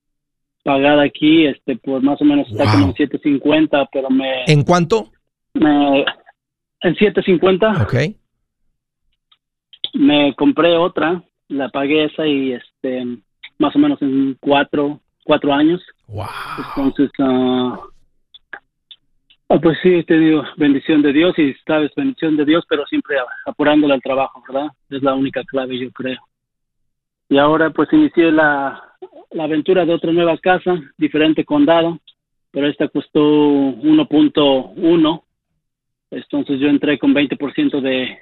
pagada 0.63 1.03
aquí, 1.03 1.47
este, 1.47 1.77
pues 1.77 2.03
más 2.03 2.21
o 2.21 2.25
menos 2.25 2.47
está 2.51 2.71
como 2.71 2.89
en 2.89 2.95
750, 2.95 3.89
pero 3.91 4.11
me... 4.11 4.45
¿En 4.47 4.63
cuánto? 4.63 5.11
Me, 5.55 6.05
En 6.83 6.95
750. 6.95 7.83
Ok. 7.83 7.95
Me 9.95 10.35
compré 10.35 10.77
otra, 10.77 11.23
la 11.49 11.69
pagué 11.69 12.05
esa 12.05 12.27
y 12.27 12.53
este, 12.53 13.19
más 13.59 13.75
o 13.75 13.79
menos 13.79 14.01
en 14.03 14.37
cuatro, 14.41 15.01
cuatro 15.25 15.53
años. 15.53 15.83
Wow. 16.07 16.27
Entonces, 16.77 17.11
uh, 17.19 17.77
pues 19.61 19.79
sí, 19.83 20.03
te 20.05 20.19
digo, 20.19 20.45
bendición 20.57 21.03
de 21.03 21.13
Dios 21.13 21.39
y 21.39 21.55
sabes, 21.67 21.91
bendición 21.97 22.37
de 22.37 22.45
Dios, 22.45 22.65
pero 22.69 22.87
siempre 22.87 23.17
apurándole 23.47 23.95
al 23.95 24.03
trabajo, 24.03 24.43
¿verdad? 24.47 24.69
Es 24.89 25.03
la 25.03 25.15
única 25.15 25.43
clave, 25.45 25.79
yo 25.79 25.91
creo. 25.91 26.21
Y 27.29 27.39
ahora 27.39 27.71
pues 27.71 27.93
inicié 27.93 28.33
la, 28.33 28.83
la 29.31 29.45
aventura 29.45 29.85
de 29.85 29.95
otra 29.95 30.13
nueva 30.13 30.37
casa, 30.39 30.81
diferente 30.97 31.45
condado, 31.45 31.99
pero 32.51 32.67
esta 32.67 32.89
costó 32.89 33.21
1.1. 33.21 35.23
Entonces 36.11 36.59
yo 36.59 36.69
entré 36.69 36.99
con 36.99 37.15
20% 37.15 37.81
de, 37.81 38.19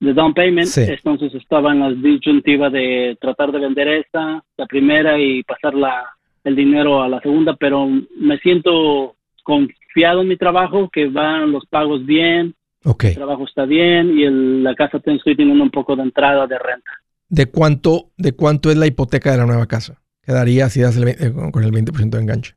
de 0.00 0.14
down 0.14 0.34
payment. 0.34 0.68
Entonces 0.76 1.34
estaba 1.34 1.72
en 1.72 1.80
la 1.80 1.90
disyuntiva 1.90 2.70
de 2.70 3.16
tratar 3.20 3.52
de 3.52 3.58
vender 3.58 3.88
esta, 3.88 4.42
la 4.56 4.66
primera, 4.66 5.18
y 5.18 5.42
pasar 5.42 5.74
la, 5.74 6.04
el 6.44 6.56
dinero 6.56 7.02
a 7.02 7.08
la 7.08 7.20
segunda, 7.20 7.56
pero 7.56 7.88
me 8.16 8.38
siento 8.38 9.16
confiado 9.42 10.22
en 10.22 10.28
mi 10.28 10.36
trabajo, 10.36 10.88
que 10.90 11.08
van 11.08 11.52
los 11.52 11.64
pagos 11.66 12.04
bien, 12.04 12.54
okay. 12.84 13.10
el 13.10 13.16
trabajo 13.16 13.44
está 13.44 13.64
bien 13.64 14.18
y 14.18 14.24
el, 14.24 14.62
la 14.62 14.74
casa 14.74 14.98
estoy 14.98 15.36
teniendo 15.36 15.64
un 15.64 15.70
poco 15.70 15.96
de 15.96 16.02
entrada 16.02 16.46
de 16.46 16.58
renta. 16.58 16.90
¿De 17.28 17.46
cuánto, 17.46 18.10
¿De 18.16 18.32
cuánto 18.32 18.70
es 18.70 18.76
la 18.76 18.86
hipoteca 18.86 19.30
de 19.30 19.38
la 19.38 19.46
nueva 19.46 19.66
casa? 19.66 20.00
Quedaría 20.22 20.68
si 20.68 20.80
das 20.80 20.96
el, 20.96 21.32
con 21.50 21.64
el 21.64 21.72
20% 21.72 22.10
de 22.10 22.20
enganche. 22.20 22.54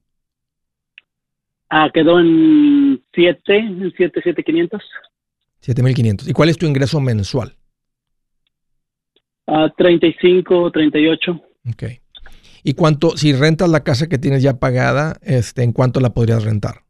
Ah, 1.70 1.90
quedó 1.94 2.20
en 2.20 2.81
7, 3.14 3.58
en 3.58 3.94
7, 3.96 4.22
7500. 4.24 4.82
7500. 5.60 6.28
¿Y 6.28 6.34
cuál 6.34 6.50
es 6.50 6.58
tu 6.58 6.66
ingreso 6.66 7.00
mensual? 7.00 7.56
Ah, 9.48 9.72
35, 9.76 10.72
38. 10.72 11.32
Ok. 11.70 11.84
¿Y 12.64 12.74
cuánto, 12.74 13.18
si 13.18 13.34
rentas 13.34 13.70
la 13.70 13.84
casa 13.84 14.08
que 14.08 14.18
tienes 14.18 14.44
ya 14.44 14.60
pagada, 14.60 15.18
este, 15.24 15.64
en 15.64 15.74
cuánto 15.74 16.00
la 16.00 16.14
podrías 16.14 16.44
rentar? 16.44 16.84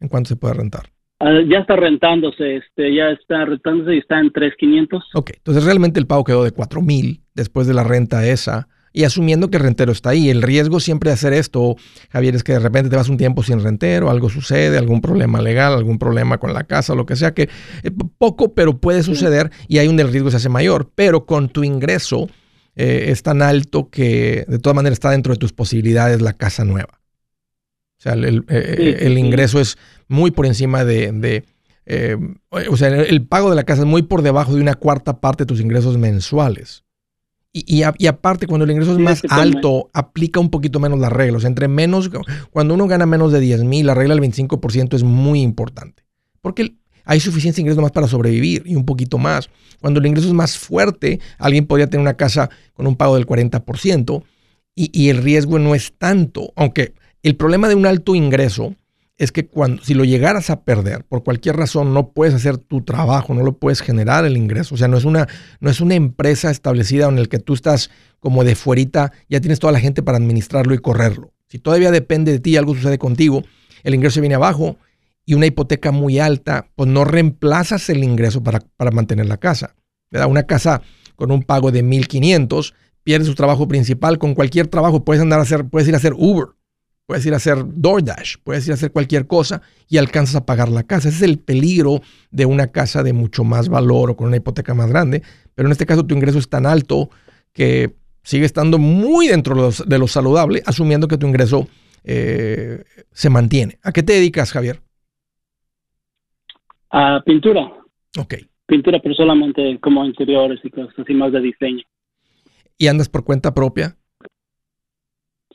¿En 0.00 0.08
cuánto 0.08 0.28
se 0.28 0.36
puede 0.36 0.54
rentar? 0.54 0.90
Ah, 1.20 1.40
ya 1.48 1.60
está 1.60 1.76
rentándose, 1.76 2.56
este, 2.56 2.94
ya 2.94 3.10
está 3.10 3.44
rentándose 3.44 3.94
y 3.94 3.98
está 3.98 4.20
en 4.20 4.30
3,500. 4.32 5.04
Ok, 5.14 5.30
entonces 5.36 5.64
realmente 5.64 5.98
el 5.98 6.06
pago 6.06 6.24
quedó 6.24 6.44
de 6.44 6.50
4,000 6.50 7.22
después 7.34 7.66
de 7.66 7.74
la 7.74 7.84
renta 7.84 8.26
esa. 8.26 8.68
Y 8.96 9.02
asumiendo 9.02 9.50
que 9.50 9.56
el 9.56 9.64
rentero 9.64 9.90
está 9.90 10.10
ahí, 10.10 10.30
el 10.30 10.40
riesgo 10.40 10.78
siempre 10.78 11.10
de 11.10 11.14
hacer 11.14 11.32
esto, 11.32 11.74
Javier, 12.10 12.36
es 12.36 12.44
que 12.44 12.52
de 12.52 12.60
repente 12.60 12.88
te 12.90 12.96
vas 12.96 13.08
un 13.08 13.16
tiempo 13.16 13.42
sin 13.42 13.60
rentero, 13.60 14.08
algo 14.08 14.30
sucede, 14.30 14.78
algún 14.78 15.00
problema 15.00 15.42
legal, 15.42 15.72
algún 15.72 15.98
problema 15.98 16.38
con 16.38 16.54
la 16.54 16.62
casa, 16.62 16.94
lo 16.94 17.04
que 17.04 17.16
sea, 17.16 17.34
que 17.34 17.48
eh, 17.82 17.90
poco, 18.18 18.54
pero 18.54 18.78
puede 18.78 19.02
suceder 19.02 19.50
y 19.66 19.78
ahí 19.78 19.88
donde 19.88 20.04
el 20.04 20.12
riesgo 20.12 20.30
se 20.30 20.36
hace 20.36 20.48
mayor. 20.48 20.92
Pero 20.94 21.26
con 21.26 21.48
tu 21.48 21.64
ingreso 21.64 22.28
eh, 22.76 23.06
es 23.08 23.22
tan 23.22 23.42
alto 23.42 23.90
que 23.90 24.44
de 24.46 24.58
todas 24.58 24.76
maneras 24.76 24.94
está 24.94 25.10
dentro 25.10 25.32
de 25.32 25.38
tus 25.38 25.52
posibilidades 25.52 26.22
la 26.22 26.34
casa 26.34 26.64
nueva. 26.64 27.00
O 27.98 28.02
sea, 28.04 28.12
el, 28.12 28.44
eh, 28.48 29.14
ingreso 29.18 29.60
es 29.60 29.76
muy 30.08 30.30
por 30.30 30.46
encima 30.46 30.84
de, 30.84 31.44
eh, 31.86 32.16
o 32.50 32.76
sea, 32.76 32.88
el 32.88 33.26
pago 33.26 33.50
de 33.50 33.56
la 33.56 33.64
casa 33.64 33.82
es 33.82 33.88
muy 33.88 34.02
por 34.02 34.22
debajo 34.22 34.54
de 34.54 34.60
una 34.60 34.74
cuarta 34.74 35.20
parte 35.20 35.44
de 35.44 35.46
tus 35.46 35.60
ingresos 35.60 35.98
mensuales. 35.98 36.83
Y, 37.56 37.84
y, 37.98 38.06
aparte, 38.08 38.48
cuando 38.48 38.64
el 38.64 38.72
ingreso 38.72 38.94
es 38.94 38.98
más 38.98 39.22
alto, 39.30 39.88
aplica 39.92 40.40
un 40.40 40.50
poquito 40.50 40.80
menos 40.80 40.98
las 40.98 41.12
reglas. 41.12 41.44
Entre 41.44 41.68
menos, 41.68 42.10
cuando 42.50 42.74
uno 42.74 42.88
gana 42.88 43.06
menos 43.06 43.30
de 43.30 43.38
10 43.38 43.62
mil, 43.62 43.86
la 43.86 43.94
regla 43.94 44.16
del 44.16 44.24
25% 44.24 44.94
es 44.94 45.04
muy 45.04 45.40
importante. 45.40 46.04
Porque 46.40 46.74
hay 47.04 47.20
suficiente 47.20 47.60
ingreso 47.60 47.80
más 47.80 47.92
para 47.92 48.08
sobrevivir 48.08 48.64
y 48.66 48.74
un 48.74 48.84
poquito 48.84 49.18
más. 49.18 49.50
Cuando 49.80 50.00
el 50.00 50.06
ingreso 50.06 50.26
es 50.26 50.34
más 50.34 50.58
fuerte, 50.58 51.20
alguien 51.38 51.66
podría 51.66 51.86
tener 51.86 52.02
una 52.02 52.16
casa 52.16 52.50
con 52.72 52.88
un 52.88 52.96
pago 52.96 53.14
del 53.14 53.24
40% 53.24 54.24
y, 54.74 54.90
y 54.92 55.10
el 55.10 55.18
riesgo 55.18 55.60
no 55.60 55.76
es 55.76 55.94
tanto. 55.96 56.52
Aunque 56.56 56.94
el 57.22 57.36
problema 57.36 57.68
de 57.68 57.76
un 57.76 57.86
alto 57.86 58.16
ingreso 58.16 58.74
es 59.16 59.30
que 59.30 59.46
cuando, 59.46 59.82
si 59.82 59.94
lo 59.94 60.04
llegaras 60.04 60.50
a 60.50 60.64
perder, 60.64 61.04
por 61.04 61.22
cualquier 61.22 61.56
razón, 61.56 61.94
no 61.94 62.10
puedes 62.10 62.34
hacer 62.34 62.58
tu 62.58 62.82
trabajo, 62.82 63.32
no 63.32 63.42
lo 63.42 63.58
puedes 63.58 63.80
generar 63.80 64.24
el 64.24 64.36
ingreso. 64.36 64.74
O 64.74 64.78
sea, 64.78 64.88
no 64.88 64.96
es 64.96 65.04
una, 65.04 65.28
no 65.60 65.70
es 65.70 65.80
una 65.80 65.94
empresa 65.94 66.50
establecida 66.50 67.06
en 67.06 67.20
la 67.20 67.26
que 67.26 67.38
tú 67.38 67.54
estás 67.54 67.90
como 68.18 68.42
de 68.42 68.56
fuerita, 68.56 69.12
ya 69.28 69.40
tienes 69.40 69.60
toda 69.60 69.72
la 69.72 69.80
gente 69.80 70.02
para 70.02 70.18
administrarlo 70.18 70.74
y 70.74 70.78
correrlo. 70.78 71.32
Si 71.48 71.58
todavía 71.58 71.92
depende 71.92 72.32
de 72.32 72.40
ti 72.40 72.50
y 72.50 72.56
algo 72.56 72.74
sucede 72.74 72.98
contigo, 72.98 73.44
el 73.84 73.94
ingreso 73.94 74.20
viene 74.20 74.34
abajo 74.34 74.76
y 75.24 75.34
una 75.34 75.46
hipoteca 75.46 75.92
muy 75.92 76.18
alta, 76.18 76.68
pues 76.74 76.88
no 76.88 77.04
reemplazas 77.04 77.88
el 77.90 78.02
ingreso 78.02 78.42
para, 78.42 78.60
para 78.76 78.90
mantener 78.90 79.26
la 79.26 79.36
casa. 79.36 79.76
¿verdad? 80.10 80.28
Una 80.28 80.44
casa 80.44 80.82
con 81.14 81.30
un 81.30 81.42
pago 81.42 81.70
de 81.70 81.84
1.500, 81.84 82.74
pierde 83.04 83.26
su 83.26 83.34
trabajo 83.34 83.68
principal, 83.68 84.18
con 84.18 84.34
cualquier 84.34 84.66
trabajo 84.66 85.04
puedes 85.04 85.22
andar 85.22 85.38
a 85.38 85.42
hacer, 85.42 85.66
puedes 85.66 85.86
ir 85.86 85.94
a 85.94 85.98
hacer 85.98 86.14
Uber 86.16 86.48
Puedes 87.06 87.26
ir 87.26 87.34
a 87.34 87.36
hacer 87.36 87.58
DoorDash, 87.66 88.36
puedes 88.42 88.66
ir 88.66 88.70
a 88.70 88.74
hacer 88.74 88.90
cualquier 88.90 89.26
cosa 89.26 89.60
y 89.88 89.98
alcanzas 89.98 90.36
a 90.36 90.46
pagar 90.46 90.70
la 90.70 90.84
casa. 90.84 91.08
Ese 91.08 91.18
es 91.18 91.30
el 91.30 91.38
peligro 91.38 92.00
de 92.30 92.46
una 92.46 92.68
casa 92.68 93.02
de 93.02 93.12
mucho 93.12 93.44
más 93.44 93.68
valor 93.68 94.10
o 94.10 94.16
con 94.16 94.28
una 94.28 94.38
hipoteca 94.38 94.72
más 94.72 94.88
grande. 94.88 95.22
Pero 95.54 95.68
en 95.68 95.72
este 95.72 95.84
caso 95.84 96.06
tu 96.06 96.14
ingreso 96.14 96.38
es 96.38 96.48
tan 96.48 96.64
alto 96.64 97.10
que 97.52 97.94
sigue 98.22 98.46
estando 98.46 98.78
muy 98.78 99.28
dentro 99.28 99.70
de 99.70 99.98
lo, 99.98 100.08
saludable, 100.08 100.62
asumiendo 100.64 101.06
que 101.06 101.18
tu 101.18 101.26
ingreso 101.26 101.68
eh, 102.04 102.84
se 103.12 103.28
mantiene. 103.28 103.78
¿A 103.82 103.92
qué 103.92 104.02
te 104.02 104.14
dedicas, 104.14 104.50
Javier? 104.50 104.80
A 106.90 107.22
pintura. 107.24 107.70
Ok. 108.18 108.34
Pintura, 108.66 108.98
pero 109.02 109.14
solamente 109.14 109.78
como 109.80 110.06
interiores 110.06 110.58
y 110.64 110.70
cosas 110.70 110.94
así 110.98 111.12
más 111.12 111.32
de 111.32 111.40
diseño. 111.40 111.82
¿Y 112.78 112.86
andas 112.86 113.10
por 113.10 113.24
cuenta 113.24 113.52
propia? 113.52 113.96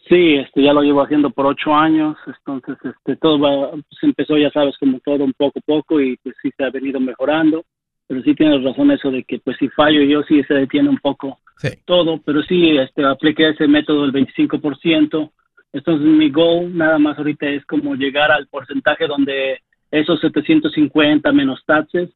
Sí, 0.10 0.36
este, 0.38 0.64
ya 0.64 0.74
lo 0.74 0.82
llevo 0.82 1.04
haciendo 1.04 1.30
por 1.30 1.46
ocho 1.46 1.74
años, 1.76 2.18
entonces 2.26 2.78
este, 2.84 3.16
todo 3.18 3.40
va, 3.40 3.72
pues 3.72 3.84
empezó, 4.02 4.38
ya 4.38 4.50
sabes, 4.50 4.76
como 4.80 5.00
todo 5.02 5.24
un 5.24 5.34
poco 5.34 5.60
a 5.60 5.62
poco 5.62 6.02
y 6.02 6.18
pues 6.18 6.36
sí 6.42 6.50
se 6.58 6.64
ha 6.64 6.72
venido 6.72 7.00
mejorando, 7.00 7.64
pero 8.08 8.24
sí 8.24 8.34
tienes 8.34 8.64
razón 8.64 8.90
eso 8.90 9.12
de 9.12 9.24
que 9.24 9.38
pues 9.38 9.56
si 9.60 9.70
fallo 9.70 10.02
yo 10.02 10.24
sí 10.24 10.42
se 10.48 10.56
detiene 10.56 10.90
un 10.90 10.98
poco 10.98 11.38
todo, 11.86 12.20
pero 12.26 12.42
sí 12.42 12.76
este, 12.78 13.06
apliqué 13.06 13.50
ese 13.50 13.68
método 13.68 14.08
del 14.08 14.14
25%, 14.14 15.32
entonces 15.74 16.08
mi 16.08 16.32
goal 16.32 16.76
nada 16.76 16.98
más 16.98 17.16
ahorita 17.20 17.46
es 17.48 17.64
como 17.66 17.94
llegar 17.94 18.32
al 18.32 18.48
porcentaje 18.48 19.06
donde 19.06 19.60
esos 19.92 20.20
750 20.22 21.32
menos 21.34 21.64
taxes 21.68 22.10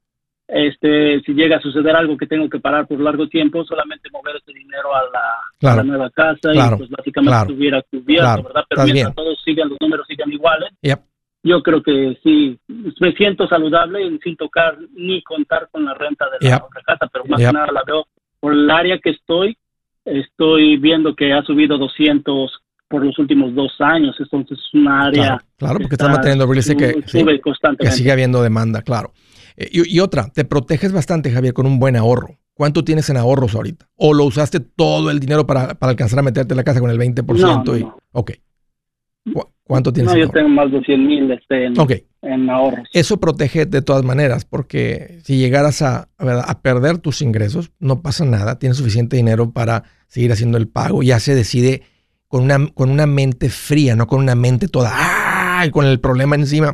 este, 0.56 1.20
si 1.22 1.34
llega 1.34 1.58
a 1.58 1.62
suceder 1.62 1.96
algo 1.96 2.16
que 2.16 2.28
tengo 2.28 2.48
que 2.48 2.60
parar 2.60 2.86
por 2.86 3.00
largo 3.00 3.28
tiempo, 3.28 3.66
solamente 3.66 4.08
mover 4.12 4.36
ese 4.36 4.54
dinero 4.54 4.90
a 4.94 5.02
la, 5.72 5.84
nueva 5.84 6.12
casa 6.12 6.54
y 6.54 6.78
pues 6.78 6.92
básicamente 6.92 7.40
estuviera 7.40 7.82
cubierto, 7.90 8.44
¿verdad? 8.44 8.64
Pero 8.70 8.84
mientras 8.84 9.16
todos 9.16 9.42
sigan, 9.44 9.70
los 9.70 9.78
números 9.82 10.06
sigan 10.08 10.32
iguales, 10.32 10.70
yo 11.42 11.64
creo 11.64 11.82
que 11.82 12.20
sí, 12.22 12.60
me 12.68 13.14
siento 13.14 13.48
saludable 13.48 14.20
sin 14.24 14.38
tocar 14.38 14.78
ni 14.96 15.24
contar 15.24 15.68
con 15.72 15.86
la 15.86 15.96
renta 15.96 16.26
de 16.40 16.48
la 16.48 16.58
otra 16.58 16.82
casa, 16.86 17.10
pero 17.12 17.26
más 17.26 17.40
que 17.40 17.52
nada 17.52 17.72
la 17.72 17.82
veo 17.86 18.06
por 18.40 18.54
el 18.54 18.70
área 18.70 19.00
que 19.00 19.10
estoy, 19.10 19.58
estoy 20.06 20.78
viendo 20.78 21.16
que 21.16 21.34
ha 21.34 21.42
subido 21.42 21.80
200 21.80 22.62
por 22.88 23.04
los 23.04 23.18
últimos 23.18 23.56
dos 23.56 23.74
años, 23.80 24.16
entonces 24.20 24.60
es 24.60 24.74
una 24.76 25.08
área... 25.08 25.42
Claro, 25.58 25.80
porque 25.80 25.96
está 25.96 26.10
manteniendo 26.10 26.48
que, 26.48 27.04
que 27.80 27.92
sigue 27.92 28.12
habiendo 28.12 28.44
demanda, 28.44 28.84
claro. 28.84 29.14
Eh, 29.58 29.70
y, 29.72 30.00
otra, 30.00 30.30
te 30.30 30.46
proteges 30.46 30.92
bastante, 30.92 31.32
Javier, 31.32 31.54
con 31.54 31.66
un 31.66 31.80
buen 31.80 31.96
ahorro. 31.96 32.38
¿Cuánto 32.54 32.84
tienes 32.84 33.10
en 33.10 33.18
ahorros 33.18 33.56
ahorita? 33.56 33.90
¿O 33.96 34.14
lo 34.14 34.26
usaste 34.26 34.60
todo 34.60 35.10
el 35.10 35.20
dinero 35.20 35.46
para, 35.48 35.78
alcanzar 35.80 36.20
a 36.20 36.22
meterte 36.22 36.54
en 36.54 36.58
la 36.58 36.64
casa 36.64 36.80
con 36.80 36.90
el 36.90 37.00
20%? 37.00 37.64
No, 37.66 37.78
y, 37.78 37.88
Ok. 38.12 38.32
¿Cuánto 39.64 39.94
tienes? 39.94 40.14
No, 40.14 40.20
yo 40.20 40.30
tengo 40.30 40.50
más 40.50 40.72
de 40.72 40.82
100 40.82 41.08
mil 41.08 41.32
este, 41.32 41.66
en, 42.22 42.50
ahorros. 42.50 42.88
Eso 42.92 43.20
protege 43.20 43.66
de 43.66 43.82
todas 43.82 44.04
maneras, 44.04 44.44
porque 44.44 45.20
si 45.24 45.38
llegaras 45.38 45.82
a, 45.82 46.10
a, 46.18 46.62
perder 46.62 46.98
tus 46.98 47.22
ingresos, 47.22 47.72
no 47.80 48.02
pasa 48.02 48.26
nada. 48.26 48.60
Tienes 48.60 48.78
suficiente 48.78 49.16
dinero 49.16 49.52
para 49.52 49.84
seguir 50.08 50.34
haciendo 50.34 50.58
el 50.58 50.68
pago. 50.68 51.02
Ya 51.02 51.20
se 51.20 51.34
decide 51.34 51.84
con 52.28 52.44
una, 52.44 52.68
con 52.74 52.90
una 52.90 53.08
mente 53.08 53.50
fría, 53.50 53.96
no 53.96 54.06
con 54.06 54.20
una 54.20 54.36
mente 54.36 54.68
toda, 54.68 54.92
¡ay! 54.94 55.72
con 55.72 55.86
el 55.86 56.00
problema 56.00 56.36
encima 56.36 56.74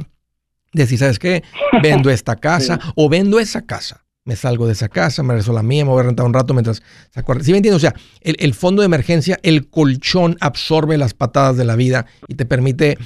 decir, 0.73 0.99
¿sabes 0.99 1.19
qué? 1.19 1.43
Vendo 1.83 2.09
esta 2.09 2.35
casa 2.35 2.79
o 2.95 3.09
vendo 3.09 3.39
esa 3.39 3.65
casa. 3.65 4.05
Me 4.25 4.35
salgo 4.35 4.67
de 4.67 4.73
esa 4.73 4.89
casa, 4.89 5.23
me 5.23 5.33
regreso 5.33 5.51
a 5.51 5.55
la 5.55 5.63
mía, 5.63 5.85
me 5.85 5.91
voy 5.91 6.01
a 6.01 6.03
rentar 6.03 6.25
un 6.25 6.33
rato 6.33 6.53
mientras 6.53 6.83
saco. 7.09 7.33
¿Sí 7.41 7.51
me 7.51 7.57
entiendes? 7.57 7.77
O 7.77 7.79
sea, 7.79 7.95
el, 8.21 8.53
fondo 8.53 8.81
de 8.81 8.85
emergencia, 8.85 9.39
el 9.41 9.69
colchón 9.69 10.37
absorbe 10.39 10.97
las 10.97 11.15
patadas 11.15 11.57
de 11.57 11.65
la 11.65 11.75
vida 11.75 12.05
y 12.27 12.35
te 12.35 12.45
permite 12.45 12.97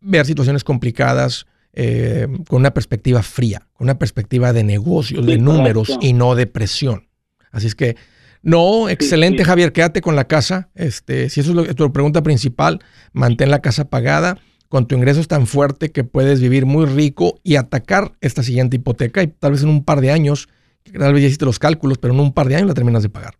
ver 0.00 0.26
situaciones 0.26 0.64
complicadas 0.64 1.46
eh, 1.74 2.26
con 2.48 2.60
una 2.60 2.74
perspectiva 2.74 3.22
fría, 3.22 3.68
con 3.74 3.84
una 3.84 3.98
perspectiva 3.98 4.52
de 4.52 4.64
negocios, 4.64 5.24
de 5.24 5.38
números 5.38 5.96
y 6.00 6.12
no 6.12 6.34
de 6.34 6.48
presión. 6.48 7.08
Así 7.52 7.68
es 7.68 7.76
que, 7.76 7.96
no, 8.42 8.88
excelente 8.88 9.44
Javier, 9.44 9.72
quédate 9.72 10.00
con 10.00 10.16
la 10.16 10.26
casa. 10.26 10.70
Este, 10.74 11.28
si 11.30 11.40
eso 11.40 11.50
es, 11.50 11.56
lo, 11.56 11.74
tu 11.74 11.92
pregunta 11.92 12.22
principal, 12.22 12.80
mantén 13.12 13.50
la 13.50 13.60
casa 13.60 13.84
pagada 13.84 14.38
con 14.68 14.86
tu 14.86 14.94
ingreso 14.94 15.20
es 15.20 15.28
tan 15.28 15.46
fuerte 15.46 15.90
que 15.90 16.04
puedes 16.04 16.42
vivir 16.42 16.66
muy 16.66 16.86
rico 16.86 17.38
y 17.42 17.56
atacar 17.56 18.12
esta 18.20 18.42
siguiente 18.42 18.76
hipoteca 18.76 19.22
y 19.22 19.28
tal 19.28 19.52
vez 19.52 19.62
en 19.62 19.70
un 19.70 19.84
par 19.84 20.00
de 20.00 20.10
años, 20.10 20.48
tal 20.92 21.12
vez 21.12 21.22
ya 21.22 21.28
hiciste 21.28 21.46
los 21.46 21.58
cálculos, 21.58 21.98
pero 21.98 22.14
en 22.14 22.20
un 22.20 22.34
par 22.34 22.46
de 22.46 22.56
años 22.56 22.68
la 22.68 22.74
terminas 22.74 23.02
de 23.02 23.08
pagar. 23.08 23.34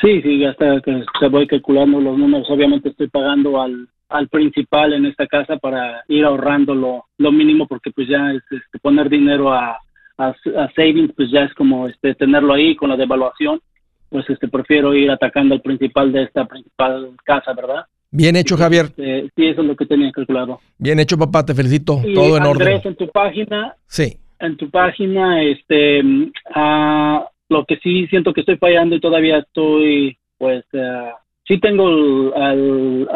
Sí, 0.00 0.20
sí, 0.22 0.44
hasta 0.44 0.80
que 0.80 1.04
se 1.18 1.28
voy 1.28 1.46
calculando 1.46 2.00
los 2.00 2.18
números, 2.18 2.48
obviamente 2.50 2.90
estoy 2.90 3.08
pagando 3.08 3.60
al, 3.60 3.88
al 4.08 4.28
principal 4.28 4.92
en 4.92 5.06
esta 5.06 5.26
casa 5.26 5.56
para 5.56 6.04
ir 6.08 6.24
ahorrando 6.24 6.74
lo, 6.74 7.06
lo 7.18 7.32
mínimo 7.32 7.66
porque 7.66 7.90
pues 7.90 8.08
ya 8.08 8.32
es 8.32 8.42
este, 8.50 8.78
poner 8.78 9.08
dinero 9.08 9.52
a, 9.52 9.78
a, 10.18 10.34
savings 10.74 11.12
pues 11.14 11.30
ya 11.30 11.44
es 11.44 11.54
como 11.54 11.88
este 11.88 12.14
tenerlo 12.14 12.54
ahí 12.54 12.76
con 12.76 12.90
la 12.90 12.96
devaluación. 12.96 13.60
Pues 14.08 14.28
este 14.30 14.48
prefiero 14.48 14.94
ir 14.94 15.10
atacando 15.10 15.54
al 15.54 15.62
principal 15.62 16.12
de 16.12 16.22
esta 16.24 16.44
principal 16.44 17.10
casa 17.24 17.52
verdad 17.54 17.86
bien 18.10 18.36
hecho 18.36 18.56
Javier 18.56 18.86
este, 18.86 19.30
sí 19.36 19.46
eso 19.46 19.62
es 19.62 19.66
lo 19.66 19.76
que 19.76 19.86
tenía 19.86 20.10
calculado 20.12 20.60
bien 20.78 21.00
hecho 21.00 21.18
papá 21.18 21.44
te 21.44 21.54
felicito 21.54 22.00
todo 22.14 22.36
en 22.36 22.42
Andrés, 22.42 22.78
orden 22.78 22.80
en 22.84 22.96
tu 22.96 23.08
página 23.08 23.76
sí 23.86 24.16
en 24.40 24.56
tu 24.56 24.70
página 24.70 25.42
este 25.42 26.02
ah, 26.54 27.28
lo 27.48 27.64
que 27.64 27.76
sí 27.78 28.06
siento 28.08 28.32
que 28.32 28.40
estoy 28.40 28.56
fallando 28.56 28.96
y 28.96 29.00
todavía 29.00 29.38
estoy 29.38 30.18
pues 30.38 30.64
ah, 30.74 31.16
sí 31.46 31.58
tengo 31.60 31.88
el, 31.88 33.08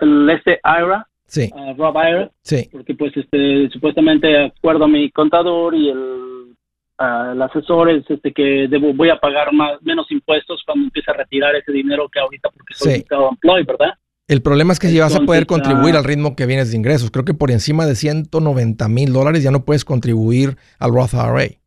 el, 0.00 0.30
este 0.30 0.60
IRA, 0.64 1.06
sí. 1.26 1.50
Rob 1.76 1.96
IRA, 1.96 2.30
sí. 2.42 2.68
porque 2.70 2.94
pues 2.94 3.16
este 3.16 3.68
supuestamente 3.70 4.46
acuerdo 4.46 4.84
a 4.84 4.88
mi 4.88 5.10
contador 5.10 5.74
y 5.74 5.88
el, 5.88 6.54
el 6.98 7.42
asesor 7.42 7.90
es 7.90 8.08
este 8.10 8.32
que 8.32 8.66
debo 8.68 8.92
voy 8.92 9.10
a 9.10 9.18
pagar 9.18 9.52
más 9.52 9.80
menos 9.82 10.10
impuestos 10.10 10.62
cuando 10.66 10.84
empiece 10.84 11.10
a 11.10 11.14
retirar 11.14 11.54
ese 11.56 11.72
dinero 11.72 12.08
que 12.08 12.20
ahorita 12.20 12.50
porque 12.50 12.74
soy 12.74 12.94
sí. 12.96 13.04
employee, 13.10 13.64
¿verdad? 13.64 13.94
El 14.28 14.42
problema 14.42 14.74
es 14.74 14.78
que 14.78 14.90
si 14.90 14.98
vas 14.98 15.14
a 15.14 15.20
poder 15.20 15.46
contribuir 15.46 15.96
al 15.96 16.04
ritmo 16.04 16.36
que 16.36 16.44
vienes 16.44 16.70
de 16.70 16.76
ingresos, 16.76 17.10
creo 17.10 17.24
que 17.24 17.32
por 17.32 17.50
encima 17.50 17.86
de 17.86 17.96
190 17.96 18.86
mil 18.88 19.12
dólares 19.14 19.42
ya 19.42 19.50
no 19.50 19.64
puedes 19.64 19.86
contribuir 19.86 20.58
al 20.78 20.92
Roth 20.92 21.14
IRA. 21.14 21.58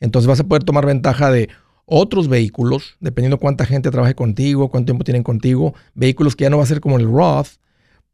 Entonces 0.00 0.26
vas 0.26 0.40
a 0.40 0.44
poder 0.44 0.64
tomar 0.64 0.86
ventaja 0.86 1.30
de 1.30 1.50
otros 1.84 2.28
vehículos, 2.28 2.96
dependiendo 3.00 3.38
cuánta 3.38 3.66
gente 3.66 3.90
trabaje 3.90 4.14
contigo, 4.14 4.70
cuánto 4.70 4.86
tiempo 4.86 5.04
tienen 5.04 5.22
contigo, 5.22 5.74
vehículos 5.92 6.34
que 6.34 6.44
ya 6.44 6.50
no 6.50 6.56
va 6.56 6.62
a 6.62 6.66
ser 6.66 6.80
como 6.80 6.98
el 6.98 7.04
Roth. 7.04 7.58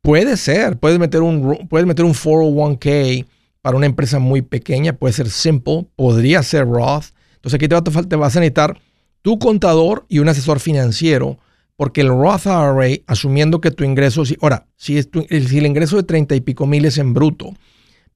Puede 0.03 0.37
ser, 0.37 0.77
puedes 0.77 0.99
meter 0.99 1.23
un, 1.23 1.69
puedes 1.69 1.87
meter 1.87 2.05
un 2.05 2.15
401k 2.15 3.25
para 3.63 3.77
una 3.77 3.87
empresa 3.87 4.19
muy 4.19 4.43
pequeña, 4.43 4.95
puede 4.95 5.13
ser 5.13 5.31
Simple, 5.31 5.87
podría 5.95 6.43
ser 6.43 6.67
Roth. 6.67 7.13
Entonces 7.37 7.55
aquí 7.55 7.69
te, 7.69 7.77
va 7.77 7.83
a, 8.01 8.03
te 8.03 8.17
vas 8.17 8.37
a 8.37 8.41
necesitar 8.41 8.81
tu 9.23 9.39
contador 9.39 10.07
y 10.09 10.19
un 10.19 10.29
asesor 10.29 10.59
financiero, 10.59 11.39
porque 11.79 12.01
el 12.01 12.09
Roth 12.09 12.47
IRA, 12.47 13.03
asumiendo 13.07 13.61
que 13.61 13.71
tu 13.71 13.85
ingreso, 13.85 14.25
si, 14.25 14.37
ahora, 14.43 14.67
si, 14.75 14.99
es 14.99 15.09
si 15.29 15.59
el 15.59 15.65
ingreso 15.65 15.97
de 15.97 16.03
30 16.03 16.35
y 16.35 16.41
pico 16.41 16.67
mil 16.67 16.85
es 16.85 16.99
en 16.99 17.15
bruto, 17.15 17.55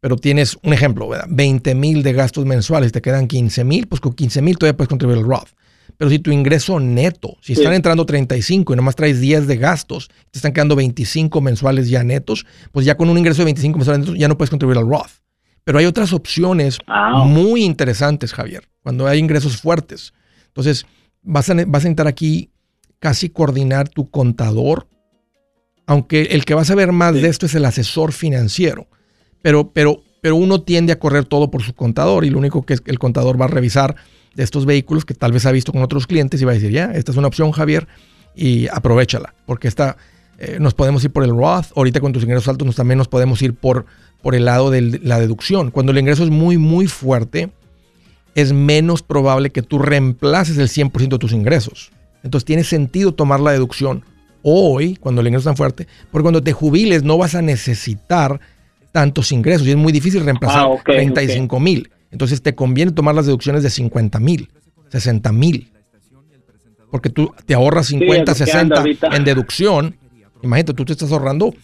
pero 0.00 0.16
tienes 0.16 0.58
un 0.64 0.72
ejemplo, 0.72 1.08
¿verdad? 1.08 1.28
20 1.30 1.76
mil 1.76 2.02
de 2.02 2.12
gastos 2.12 2.44
mensuales, 2.44 2.90
te 2.90 3.00
quedan 3.00 3.28
15 3.28 3.62
mil, 3.62 3.86
pues 3.86 4.00
con 4.00 4.14
15 4.14 4.42
mil 4.42 4.58
todavía 4.58 4.76
puedes 4.76 4.88
contribuir 4.88 5.20
al 5.20 5.24
Roth. 5.24 5.50
Pero 5.96 6.10
si 6.10 6.18
tu 6.18 6.32
ingreso 6.32 6.80
neto, 6.80 7.36
si 7.40 7.52
están 7.52 7.72
entrando 7.72 8.04
35 8.04 8.72
y 8.72 8.76
nomás 8.76 8.96
traes 8.96 9.20
10 9.20 9.46
de 9.46 9.56
gastos, 9.58 10.08
te 10.32 10.40
están 10.40 10.52
quedando 10.52 10.74
25 10.74 11.40
mensuales 11.40 11.88
ya 11.88 12.02
netos, 12.02 12.44
pues 12.72 12.84
ya 12.84 12.96
con 12.96 13.10
un 13.10 13.16
ingreso 13.16 13.42
de 13.42 13.44
25 13.44 13.78
mensuales 13.78 14.00
netos 14.00 14.18
ya 14.18 14.26
no 14.26 14.36
puedes 14.36 14.50
contribuir 14.50 14.78
al 14.78 14.88
Roth. 14.88 15.22
Pero 15.62 15.78
hay 15.78 15.86
otras 15.86 16.12
opciones 16.12 16.78
muy 17.26 17.62
interesantes, 17.62 18.32
Javier, 18.32 18.68
cuando 18.82 19.06
hay 19.06 19.20
ingresos 19.20 19.56
fuertes. 19.56 20.12
Entonces, 20.48 20.84
vas 21.22 21.48
a, 21.48 21.54
vas 21.54 21.84
a 21.84 21.88
necesitar 21.88 22.08
aquí 22.08 22.50
casi 23.02 23.28
coordinar 23.28 23.88
tu 23.88 24.08
contador, 24.08 24.86
aunque 25.86 26.22
el 26.22 26.44
que 26.44 26.54
va 26.54 26.62
a 26.62 26.64
saber 26.64 26.92
más 26.92 27.14
de 27.14 27.28
esto 27.28 27.46
es 27.46 27.54
el 27.56 27.64
asesor 27.64 28.12
financiero 28.12 28.86
pero, 29.42 29.72
pero, 29.72 30.02
pero 30.20 30.36
uno 30.36 30.62
tiende 30.62 30.92
a 30.92 30.98
correr 30.98 31.24
todo 31.24 31.50
por 31.50 31.62
su 31.62 31.74
contador 31.74 32.24
y 32.24 32.30
lo 32.30 32.38
único 32.38 32.62
que 32.62 32.78
el 32.86 32.98
contador 32.98 33.38
va 33.38 33.44
a 33.46 33.48
revisar 33.48 33.96
de 34.34 34.44
estos 34.44 34.64
vehículos 34.64 35.04
que 35.04 35.14
tal 35.14 35.32
vez 35.32 35.44
ha 35.44 35.52
visto 35.52 35.72
con 35.72 35.82
otros 35.82 36.06
clientes 36.06 36.40
y 36.40 36.44
va 36.44 36.52
a 36.52 36.54
decir, 36.54 36.70
ya, 36.70 36.92
esta 36.94 37.10
es 37.10 37.18
una 37.18 37.26
opción, 37.26 37.50
Javier, 37.52 37.86
y 38.34 38.68
aprovechala, 38.68 39.34
porque 39.44 39.68
esta, 39.68 39.98
eh, 40.38 40.56
nos 40.58 40.72
podemos 40.72 41.04
ir 41.04 41.10
por 41.10 41.24
el 41.24 41.30
Roth, 41.30 41.66
ahorita 41.76 42.00
con 42.00 42.12
tus 42.12 42.22
ingresos 42.22 42.48
altos 42.48 42.64
nos, 42.64 42.76
también 42.76 42.96
nos 42.96 43.08
podemos 43.08 43.42
ir 43.42 43.54
por, 43.54 43.84
por 44.22 44.34
el 44.34 44.46
lado 44.46 44.70
de 44.70 45.00
la 45.02 45.18
deducción. 45.18 45.70
Cuando 45.70 45.92
el 45.92 45.98
ingreso 45.98 46.22
es 46.22 46.30
muy, 46.30 46.56
muy 46.56 46.86
fuerte, 46.86 47.50
es 48.34 48.54
menos 48.54 49.02
probable 49.02 49.50
que 49.50 49.60
tú 49.60 49.78
reemplaces 49.78 50.56
el 50.56 50.68
100% 50.68 51.08
de 51.08 51.18
tus 51.18 51.32
ingresos. 51.32 51.92
Entonces 52.22 52.44
tiene 52.44 52.64
sentido 52.64 53.12
tomar 53.12 53.40
la 53.40 53.52
deducción 53.52 54.04
hoy, 54.42 54.96
cuando 54.96 55.20
el 55.20 55.28
ingreso 55.28 55.48
es 55.48 55.52
tan 55.52 55.56
fuerte, 55.56 55.86
porque 56.10 56.22
cuando 56.22 56.42
te 56.42 56.52
jubiles 56.52 57.02
no 57.02 57.18
vas 57.18 57.34
a 57.34 57.42
necesitar 57.42 58.40
tantos 58.90 59.32
ingresos 59.32 59.66
y 59.66 59.70
es 59.70 59.76
muy 59.76 59.92
difícil 59.92 60.24
reemplazar 60.24 60.68
35 60.84 61.56
ah, 61.56 61.60
mil. 61.60 61.90
Entonces 62.10 62.42
te 62.42 62.54
conviene 62.54 62.92
tomar 62.92 63.14
las 63.14 63.26
deducciones 63.26 63.62
de 63.62 63.70
50 63.70 64.20
mil, 64.20 64.50
60 64.90 65.32
mil. 65.32 65.72
Porque 66.90 67.08
tú 67.08 67.32
te 67.46 67.54
ahorras 67.54 67.86
50, 67.86 68.34
60 68.34 68.84
en 69.12 69.24
deducción. 69.24 69.96
Imagínate, 70.42 70.74
tú 70.74 70.84
te 70.84 70.92
estás 70.92 71.10
ahorrando 71.10 71.54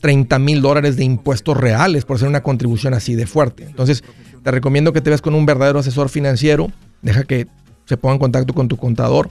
30 0.00 0.40
mil 0.40 0.60
dólares 0.60 0.96
de 0.96 1.04
impuestos 1.04 1.56
reales 1.56 2.04
por 2.04 2.16
hacer 2.16 2.26
una 2.26 2.42
contribución 2.42 2.92
así 2.92 3.14
de 3.14 3.26
fuerte. 3.26 3.62
Entonces, 3.62 4.02
te 4.42 4.50
recomiendo 4.50 4.92
que 4.92 5.00
te 5.00 5.10
veas 5.10 5.22
con 5.22 5.36
un 5.36 5.46
verdadero 5.46 5.78
asesor 5.78 6.08
financiero. 6.08 6.72
Deja 7.00 7.22
que 7.22 7.46
se 7.84 7.96
ponga 7.96 8.14
en 8.14 8.18
contacto 8.18 8.54
con 8.54 8.66
tu 8.66 8.76
contador 8.76 9.30